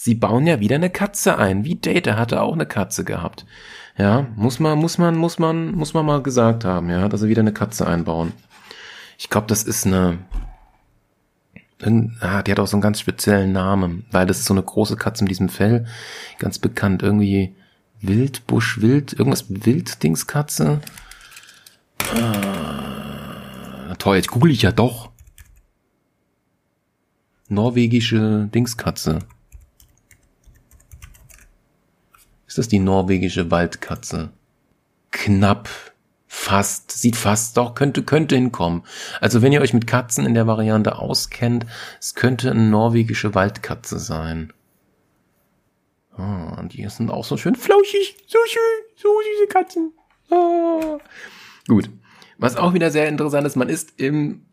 [0.02, 1.66] Sie bauen ja wieder eine Katze ein.
[1.66, 3.44] Wie Data hatte auch eine Katze gehabt.
[3.98, 7.28] Ja, muss man, muss man, muss man, muss man mal gesagt haben, ja, dass sie
[7.28, 8.32] wieder eine Katze einbauen.
[9.18, 10.20] Ich glaube, das ist eine,
[12.20, 14.96] ah, die hat auch so einen ganz speziellen Namen, weil das ist so eine große
[14.96, 15.84] Katze mit diesem Fell,
[16.38, 17.54] ganz bekannt, irgendwie
[18.00, 20.80] Wildbusch, Wild, irgendwas Wilddingskatze.
[22.14, 25.10] Ah, toll, jetzt google ich ja doch.
[27.50, 29.18] Norwegische Dingskatze.
[32.50, 34.30] Ist das die norwegische Waldkatze?
[35.12, 35.68] Knapp
[36.26, 38.82] Fast, sieht fast, doch, könnte, könnte hinkommen.
[39.20, 41.64] Also wenn ihr euch mit Katzen in der Variante auskennt,
[42.00, 44.52] es könnte eine norwegische Waldkatze sein.
[46.16, 49.92] Ah, und die sind auch so schön flauschig, so schön, so süße Katzen.
[50.30, 50.98] Ah.
[51.68, 51.88] Gut.
[52.38, 54.46] Was auch wieder sehr interessant ist, man ist im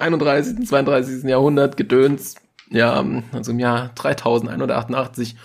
[0.00, 1.24] 31., 32.
[1.24, 2.34] Jahrhundert gedöns,
[2.70, 5.36] ja, also im Jahr 3188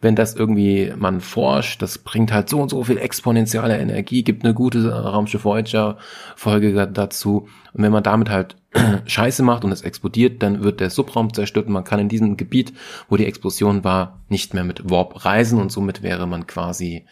[0.00, 4.44] Wenn das irgendwie man forscht, das bringt halt so und so viel exponentielle Energie, gibt
[4.44, 7.46] eine gute Raumschiff Voyager-Folge dazu.
[7.72, 8.56] Und wenn man damit halt
[9.06, 12.36] Scheiße macht und es explodiert, dann wird der Subraum zerstört und man kann in diesem
[12.36, 12.72] Gebiet,
[13.08, 17.04] wo die Explosion war, nicht mehr mit Warp reisen und somit wäre man quasi,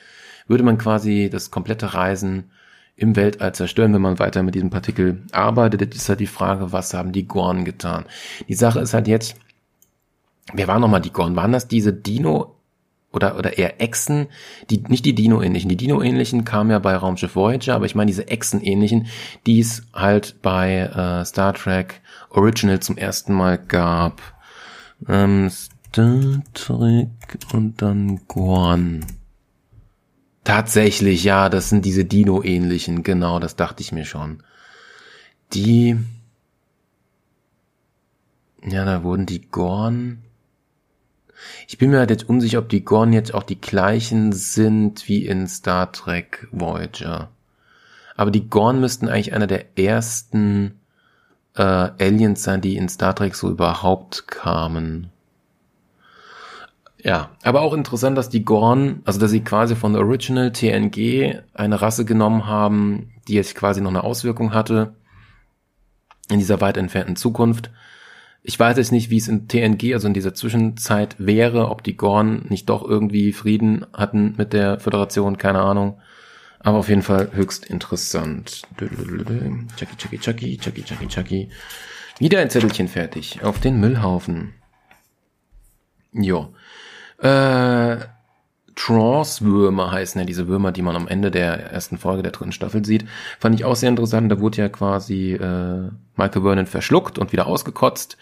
[0.46, 2.50] würde man quasi das komplette Reisen
[2.96, 5.82] im Weltall zerstören, wenn man weiter mit diesem Partikel arbeitet.
[5.82, 8.06] Jetzt ist halt die Frage, was haben die Gorn getan?
[8.48, 9.36] Die Sache ist halt jetzt,
[10.52, 11.36] wer waren nochmal die Gorn?
[11.36, 12.55] Waren das diese Dino
[13.12, 14.28] oder, oder eher Echsen,
[14.68, 15.68] die, nicht die Dino-ähnlichen.
[15.68, 19.06] Die Dino-ähnlichen kamen ja bei Raumschiff Voyager, aber ich meine diese Echsen-ähnlichen,
[19.46, 24.20] die es halt bei äh, Star Trek Original zum ersten Mal gab.
[25.08, 27.08] Ähm, Star Trek
[27.52, 29.06] und dann Gorn.
[30.44, 34.42] Tatsächlich, ja, das sind diese Dino-ähnlichen, genau, das dachte ich mir schon.
[35.52, 35.96] Die,
[38.62, 40.22] ja, da wurden die Gorn,
[41.66, 45.26] ich bin mir halt jetzt unsicher, ob die Gorn jetzt auch die gleichen sind wie
[45.26, 47.30] in Star Trek Voyager.
[48.16, 50.80] Aber die Gorn müssten eigentlich einer der ersten
[51.54, 55.10] äh, Aliens sein, die in Star Trek so überhaupt kamen.
[57.02, 61.40] Ja, aber auch interessant, dass die Gorn, also dass sie quasi von der Original TNG
[61.54, 64.94] eine Rasse genommen haben, die jetzt quasi noch eine Auswirkung hatte
[66.28, 67.70] in dieser weit entfernten Zukunft.
[68.48, 71.96] Ich weiß jetzt nicht, wie es in TNG, also in dieser Zwischenzeit wäre, ob die
[71.96, 76.00] Gorn nicht doch irgendwie Frieden hatten mit der Föderation, keine Ahnung.
[76.60, 78.62] Aber auf jeden Fall höchst interessant.
[78.78, 81.48] Chucky, Chucky, Chucky, Chucky, Chucky, Chucky.
[82.20, 83.42] Wieder ein Zettelchen fertig.
[83.42, 84.54] Auf den Müllhaufen.
[86.12, 86.54] Jo.
[87.18, 87.96] Äh,
[88.76, 92.84] Trance-Würmer heißen ja diese Würmer, die man am Ende der ersten Folge der dritten Staffel
[92.84, 93.06] sieht.
[93.40, 94.30] Fand ich auch sehr interessant.
[94.30, 98.16] Da wurde ja quasi äh, Michael Vernon verschluckt und wieder ausgekotzt.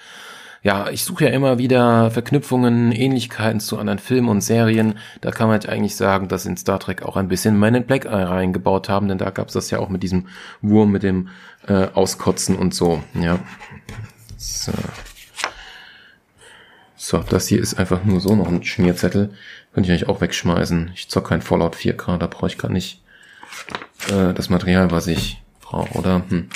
[0.63, 4.95] Ja, ich suche ja immer wieder Verknüpfungen, Ähnlichkeiten zu anderen Filmen und Serien.
[5.21, 7.85] Da kann man jetzt eigentlich sagen, dass in Star Trek auch ein bisschen Men in
[7.85, 10.29] Black reingebaut haben, denn da gab es das ja auch mit diesem
[10.63, 11.29] Wurm, mit dem
[11.67, 13.03] äh, Auskotzen und so.
[13.13, 13.41] Ja.
[14.39, 14.73] So.
[16.97, 19.35] So, das hier ist einfach nur so noch ein Schmierzettel.
[19.75, 20.93] Könnte ich eigentlich auch wegschmeißen.
[20.95, 23.03] Ich zock kein Fallout 4K, da brauche ich gar nicht
[24.09, 26.23] äh, das Material, was ich brauche, oder?
[26.29, 26.49] Hm.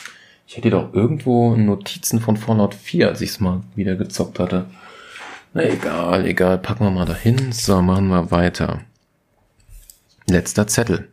[0.46, 4.66] Ich hätte doch irgendwo Notizen von Fallout 4, als ich es mal wieder gezockt hatte.
[5.52, 7.52] Na egal, egal, packen wir mal dahin.
[7.52, 8.82] So, machen wir weiter.
[10.28, 11.08] Letzter Zettel.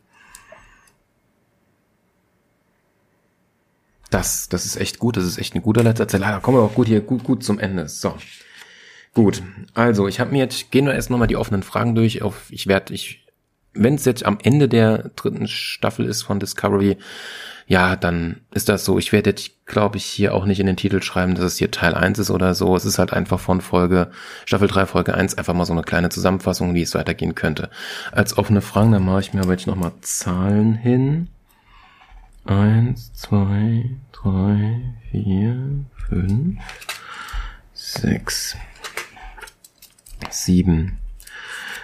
[4.12, 6.26] Das, das ist echt gut, das ist echt ein guter letzter Zettel.
[6.26, 7.89] Ah, kommen wir auch gut hier, gut, gut zum Ende.
[7.89, 8.16] So.
[9.16, 9.41] Gut,
[9.74, 12.22] also ich habe mir jetzt, gehen wir erst nochmal die offenen Fragen durch.
[12.22, 13.26] Auf, ich werde, ich
[13.76, 16.97] wenn es jetzt am Ende der dritten Staffel ist von Discovery,
[17.68, 18.99] ja, dann ist das so.
[18.99, 21.72] Ich werde jetzt, glaube ich, hier auch nicht in den Titel schreiben, dass es hier
[21.72, 22.76] Teil 1 ist oder so.
[22.76, 24.11] Es ist halt einfach von Folge,
[24.45, 27.70] Staffel 3, Folge 1, einfach mal so eine kleine Zusammenfassung, wie es weitergehen könnte.
[28.11, 31.28] Als offene Fragen, dann mache ich mir aber jetzt nochmal Zahlen hin.
[32.45, 36.59] Eins, zwei, drei, vier, fünf,
[37.74, 38.55] sechs,
[40.32, 40.99] sieben.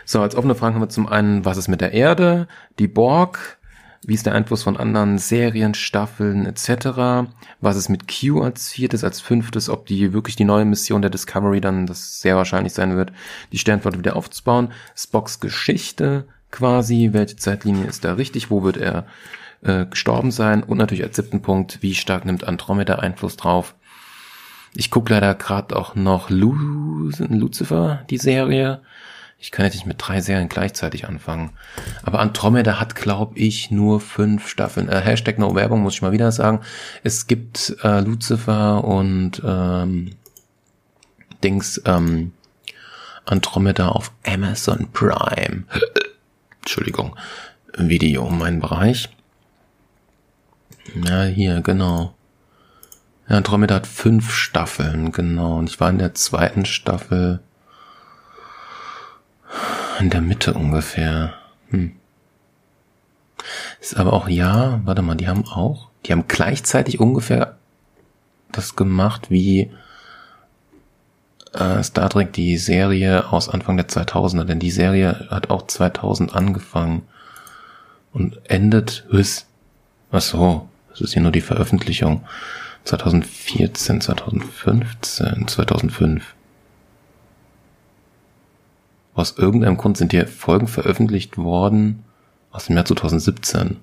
[0.06, 2.48] So, als offene Fragen haben wir zum einen, was ist mit der Erde,
[2.80, 3.58] die Borg,
[4.04, 7.30] wie ist der Einfluss von anderen Serien, Staffeln etc.
[7.62, 11.12] Was ist mit Q als viertes, als fünftes, ob die wirklich die neue Mission der
[11.12, 13.14] Discovery dann, das sehr wahrscheinlich sein wird,
[13.52, 14.72] die Sternflotte wieder aufzubauen.
[14.96, 19.06] Spocks Geschichte quasi, welche Zeitlinie ist da richtig, wo wird er
[19.62, 23.76] äh, gestorben sein und natürlich als siebten Punkt, wie stark nimmt Andromeda Einfluss drauf.
[24.74, 28.82] Ich gucke leider gerade auch noch Lu Lucifer, die Serie.
[29.38, 31.50] Ich kann jetzt nicht mit drei Serien gleichzeitig anfangen.
[32.04, 34.88] Aber Andromeda hat, glaube ich, nur fünf Staffeln.
[34.88, 36.62] Äh, Hashtag No Werbung muss ich mal wieder sagen.
[37.04, 40.16] Es gibt äh, Lucifer und ähm,
[41.44, 42.34] Dings ähm,
[43.26, 45.64] Andromeda auf Amazon Prime.
[46.62, 47.16] Entschuldigung.
[47.76, 49.10] Video, mein Bereich.
[51.04, 52.14] Ja, hier, genau.
[53.32, 55.58] Ja, Andromeda hat fünf Staffeln, genau.
[55.58, 57.40] Und ich war in der zweiten Staffel
[60.02, 61.36] in der Mitte ungefähr.
[61.70, 61.96] Hm.
[63.80, 67.56] Ist aber auch, ja, warte mal, die haben auch, die haben gleichzeitig ungefähr
[68.52, 69.72] das gemacht wie
[71.54, 76.36] äh, Star Trek, die Serie aus Anfang der 2000er, denn die Serie hat auch 2000
[76.36, 77.04] angefangen
[78.12, 82.26] und endet, was so, das ist hier nur die Veröffentlichung,
[82.86, 86.36] 2014, 2015, 2005.
[89.14, 92.04] Aus irgendeinem Grund sind die Folgen veröffentlicht worden
[92.52, 93.78] aus dem Jahr 2017.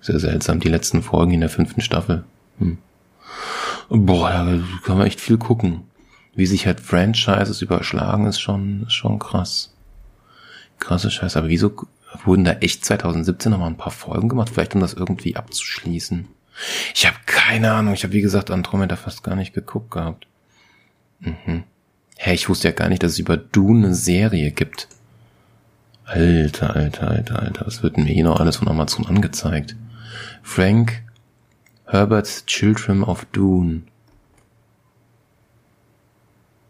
[0.00, 2.24] Sehr seltsam, die letzten Folgen in der fünften Staffel.
[2.58, 2.78] Hm.
[3.88, 5.82] Boah, da kann man echt viel gucken.
[6.34, 9.74] Wie sich halt Franchises überschlagen, ist schon, ist schon krass.
[10.78, 11.38] Krasse Scheiße.
[11.38, 11.72] Aber wieso
[12.24, 14.50] wurden da echt 2017 nochmal ein paar Folgen gemacht?
[14.50, 16.28] Vielleicht um das irgendwie abzuschließen.
[16.94, 17.94] Ich habe keine Ahnung.
[17.94, 20.26] Ich habe wie gesagt Andromeda fast gar nicht geguckt gehabt.
[21.20, 21.64] Mhm.
[22.16, 24.88] Hey, ich wusste ja gar nicht, dass es über Dune eine Serie gibt.
[26.04, 27.66] Alter, alter, alter, alter.
[27.66, 29.76] Was wird denn mir hier noch alles von Amazon angezeigt?
[30.42, 31.02] Frank
[31.86, 33.82] Herbert's Children of Dune.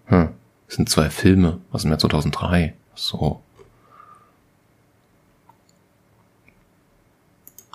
[0.06, 0.30] Hm.
[0.66, 2.74] Das sind zwei Filme aus dem Jahr 2003.
[2.94, 3.42] So.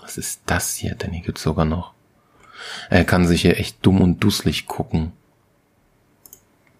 [0.00, 0.94] Was ist das hier?
[0.94, 1.95] Denn hier gibt's sogar noch.
[2.90, 5.12] Er kann sich hier echt dumm und dusselig gucken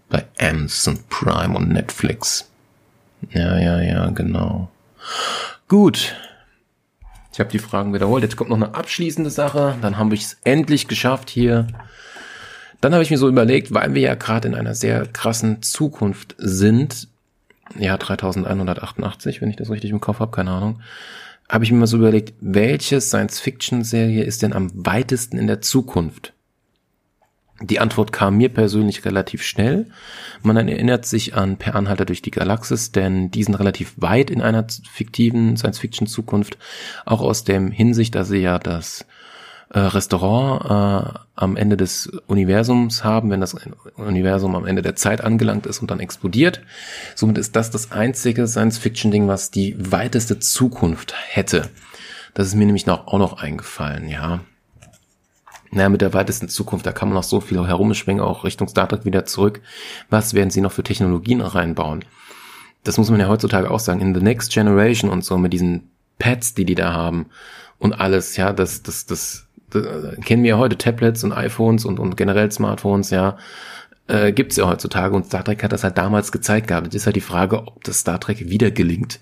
[0.09, 2.49] bei Amazon Prime und Netflix.
[3.31, 4.71] Ja, ja, ja, genau.
[5.69, 6.15] Gut.
[7.33, 8.23] Ich habe die Fragen wiederholt.
[8.23, 9.77] Jetzt kommt noch eine abschließende Sache.
[9.83, 11.67] Dann haben wir es endlich geschafft hier.
[12.81, 16.35] Dann habe ich mir so überlegt, weil wir ja gerade in einer sehr krassen Zukunft
[16.39, 17.09] sind,
[17.79, 20.81] ja 3188, wenn ich das richtig im Kopf habe, keine Ahnung,
[21.49, 26.33] habe ich mir mal so überlegt, welche Science-Fiction-Serie ist denn am weitesten in der Zukunft?
[27.63, 29.87] Die Antwort kam mir persönlich relativ schnell.
[30.43, 34.43] Man erinnert sich an Per Anhalter durch die Galaxis, denn die sind relativ weit in
[34.43, 36.59] einer fiktiven Science-Fiction-Zukunft,
[37.07, 39.07] auch aus dem Hinsicht, dass sie ja das
[39.71, 43.57] äh, Restaurant äh, am Ende des Universums haben, wenn das
[43.97, 46.63] Universum am Ende der Zeit angelangt ist und dann explodiert.
[47.15, 51.69] Somit ist das das einzige Science-Fiction-Ding, was die weiteste Zukunft hätte.
[52.35, 54.41] Das ist mir nämlich noch, auch noch eingefallen, ja
[55.71, 58.89] naja, mit der weitesten Zukunft, da kann man noch so viel herumschwingen, auch Richtung Star
[58.89, 59.61] Trek wieder zurück.
[60.11, 62.05] Was werden sie noch für Technologien reinbauen?
[62.85, 65.91] Das muss man ja heutzutage auch sagen, in The Next Generation und so, mit diesen
[66.19, 67.27] Pads, die die da haben
[67.79, 71.99] und alles, ja, das, das, das, das kennen wir ja heute, Tablets und iPhones und,
[71.99, 73.37] und generell Smartphones, ja,
[74.09, 76.87] äh, gibt's ja heutzutage und Star Trek hat das halt damals gezeigt gehabt.
[76.87, 79.21] Jetzt ist halt die Frage, ob das Star Trek wieder gelingt,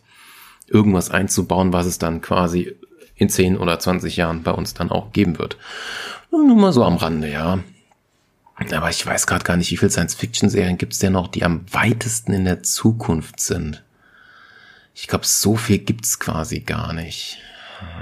[0.69, 2.77] irgendwas einzubauen, was es dann quasi
[3.17, 5.57] in 10 oder 20 Jahren bei uns dann auch geben wird.
[6.31, 7.61] Nur mal so am Rande, ja.
[8.57, 11.65] Aber ich weiß gerade gar nicht, wie viele Science-Fiction-Serien gibt es denn noch, die am
[11.73, 13.83] weitesten in der Zukunft sind.
[14.95, 17.39] Ich glaube, so viel gibt's quasi gar nicht.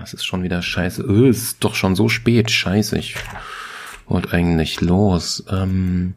[0.03, 1.03] Es ist schon wieder scheiße.
[1.03, 2.51] Öh, es ist doch schon so spät.
[2.51, 3.17] Scheiße, ich
[4.07, 5.45] wollte eigentlich los.
[5.51, 6.15] Ähm,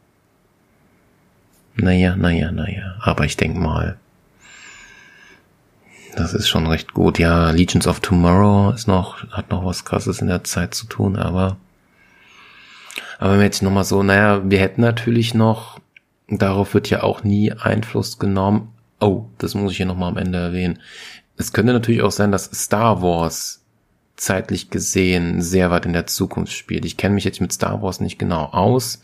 [1.74, 2.96] Naja, naja, naja.
[3.00, 3.98] Aber ich denk mal.
[6.16, 7.18] Das ist schon recht gut.
[7.18, 11.16] Ja, Legions of Tomorrow ist noch, hat noch was krasses in der Zeit zu tun,
[11.16, 11.56] aber,
[13.18, 15.80] aber wenn wir jetzt nochmal so, naja, wir hätten natürlich noch,
[16.28, 18.72] darauf wird ja auch nie Einfluss genommen.
[19.00, 20.80] Oh, das muss ich hier nochmal am Ende erwähnen.
[21.36, 23.64] Es könnte natürlich auch sein, dass Star Wars
[24.16, 26.84] zeitlich gesehen sehr weit in der Zukunft spielt.
[26.84, 29.00] Ich kenne mich jetzt mit Star Wars nicht genau aus,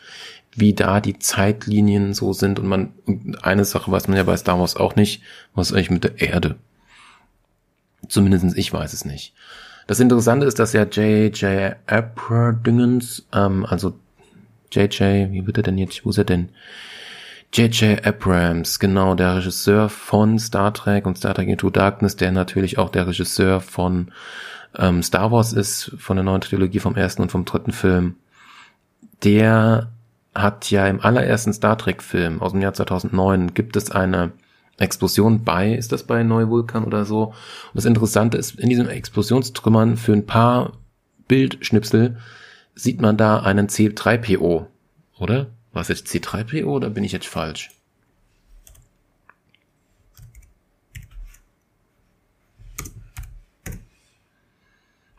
[0.56, 2.92] wie da die Zeitlinien so sind und man,
[3.42, 5.22] eine Sache weiß man ja bei Star Wars auch nicht,
[5.54, 6.56] was eigentlich mit der Erde?
[8.14, 9.34] Zumindest ich weiß es nicht.
[9.88, 11.74] Das Interessante ist, dass ja J.J.
[11.88, 13.98] Abrams, ähm, also
[14.70, 16.50] J.J., wie wird er denn jetzt, wo ist er denn?
[17.52, 18.06] J.J.
[18.06, 22.90] Abrams, genau, der Regisseur von Star Trek und Star Trek Into Darkness, der natürlich auch
[22.90, 24.12] der Regisseur von
[24.78, 28.14] ähm, Star Wars ist, von der neuen Trilogie vom ersten und vom dritten Film.
[29.24, 29.90] Der
[30.36, 34.30] hat ja im allerersten Star Trek Film aus dem Jahr 2009 gibt es eine
[34.78, 37.26] Explosion bei, ist das bei Neuvulkan oder so?
[37.26, 37.34] Und
[37.74, 40.72] das Interessante ist, in diesen Explosionstrümmern für ein paar
[41.28, 42.18] Bildschnipsel
[42.74, 44.66] sieht man da einen C3PO,
[45.18, 45.46] oder?
[45.72, 47.70] War es jetzt C3PO oder bin ich jetzt falsch?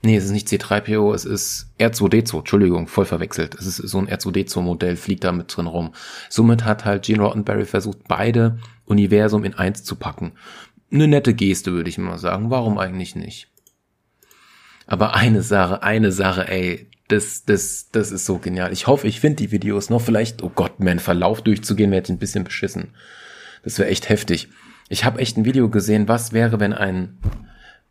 [0.05, 3.55] Nee, es ist nicht C3PO, es ist R2D2, Entschuldigung, voll verwechselt.
[3.55, 5.95] Es ist so ein R2D2-Modell, fliegt da mit drin rum.
[6.29, 10.33] Somit hat halt Gene Roddenberry versucht, beide Universum in eins zu packen.
[10.91, 12.51] Eine nette Geste, würde ich mal sagen.
[12.51, 13.47] Warum eigentlich nicht?
[14.85, 18.71] Aber eine Sache, eine Sache, ey, das, das, das ist so genial.
[18.71, 20.01] Ich hoffe, ich finde die Videos noch.
[20.01, 22.93] Vielleicht, oh Gott, mein Verlauf durchzugehen, wäre ein bisschen beschissen.
[23.63, 24.49] Das wäre echt heftig.
[24.87, 27.17] Ich habe echt ein Video gesehen, was wäre, wenn ein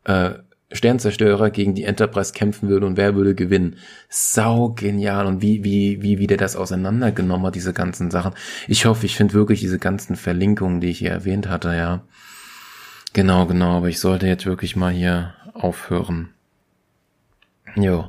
[0.04, 0.34] äh,
[0.74, 3.76] Sternzerstörer gegen die Enterprise kämpfen würde und wer würde gewinnen.
[4.08, 8.34] Sau genial und wie, wie, wie, wie der das auseinandergenommen hat, diese ganzen Sachen.
[8.68, 12.02] Ich hoffe, ich finde wirklich diese ganzen Verlinkungen, die ich hier erwähnt hatte, ja.
[13.12, 16.30] Genau, genau, aber ich sollte jetzt wirklich mal hier aufhören.
[17.76, 18.08] Jo.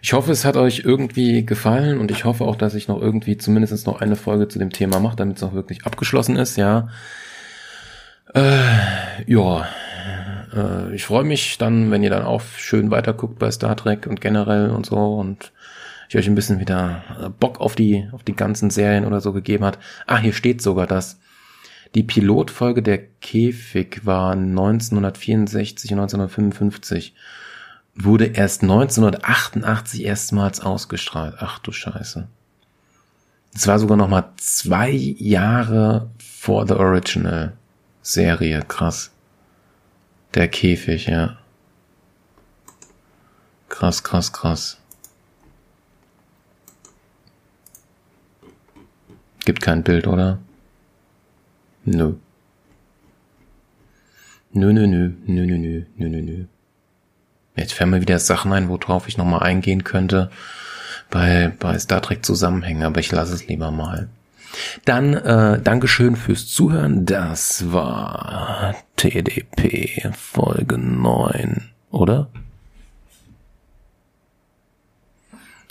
[0.00, 3.36] Ich hoffe, es hat euch irgendwie gefallen und ich hoffe auch, dass ich noch irgendwie
[3.36, 6.88] zumindest noch eine Folge zu dem Thema mache, damit es auch wirklich abgeschlossen ist, ja.
[8.34, 8.62] Äh,
[9.26, 9.66] ja,
[10.52, 14.20] äh, ich freue mich dann, wenn ihr dann auch schön weiterguckt bei Star Trek und
[14.20, 15.52] generell und so und
[16.08, 19.32] ich euch ein bisschen wieder äh, Bock auf die, auf die ganzen Serien oder so
[19.32, 19.78] gegeben hat.
[20.06, 21.18] Ah, hier steht sogar das.
[21.94, 27.14] Die Pilotfolge der Käfig war 1964 und 1955.
[27.94, 31.36] Wurde erst 1988 erstmals ausgestrahlt.
[31.38, 32.26] Ach du Scheiße.
[33.54, 37.52] Es war sogar noch mal zwei Jahre vor The Original
[38.00, 38.62] Serie.
[38.66, 39.11] Krass.
[40.34, 41.36] Der Käfig, ja.
[43.68, 44.78] Krass, krass, krass.
[49.44, 50.38] Gibt kein Bild, oder?
[51.84, 52.14] Nö.
[54.52, 56.44] Nö, nö, nö, nö, nö, nö, nö, nö, nö.
[57.56, 60.30] Jetzt fällt mir wieder Sachen ein, worauf ich nochmal eingehen könnte
[61.10, 64.08] bei, bei Star Trek Zusammenhängen, aber ich lasse es lieber mal.
[64.84, 67.06] Dann äh, Dankeschön fürs Zuhören.
[67.06, 72.28] Das war TDP Folge 9, oder?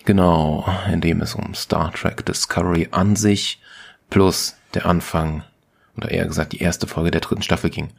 [0.06, 3.62] Genau, in dem es um Star Trek Discovery an sich
[4.10, 5.44] plus der Anfang
[5.96, 7.90] oder eher gesagt die erste Folge der dritten Staffel ging.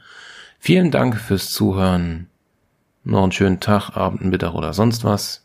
[0.59, 2.29] Vielen Dank fürs Zuhören.
[3.05, 5.45] Noch einen schönen Tag, Abend, Mittag oder sonst was.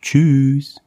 [0.00, 0.80] Tschüss.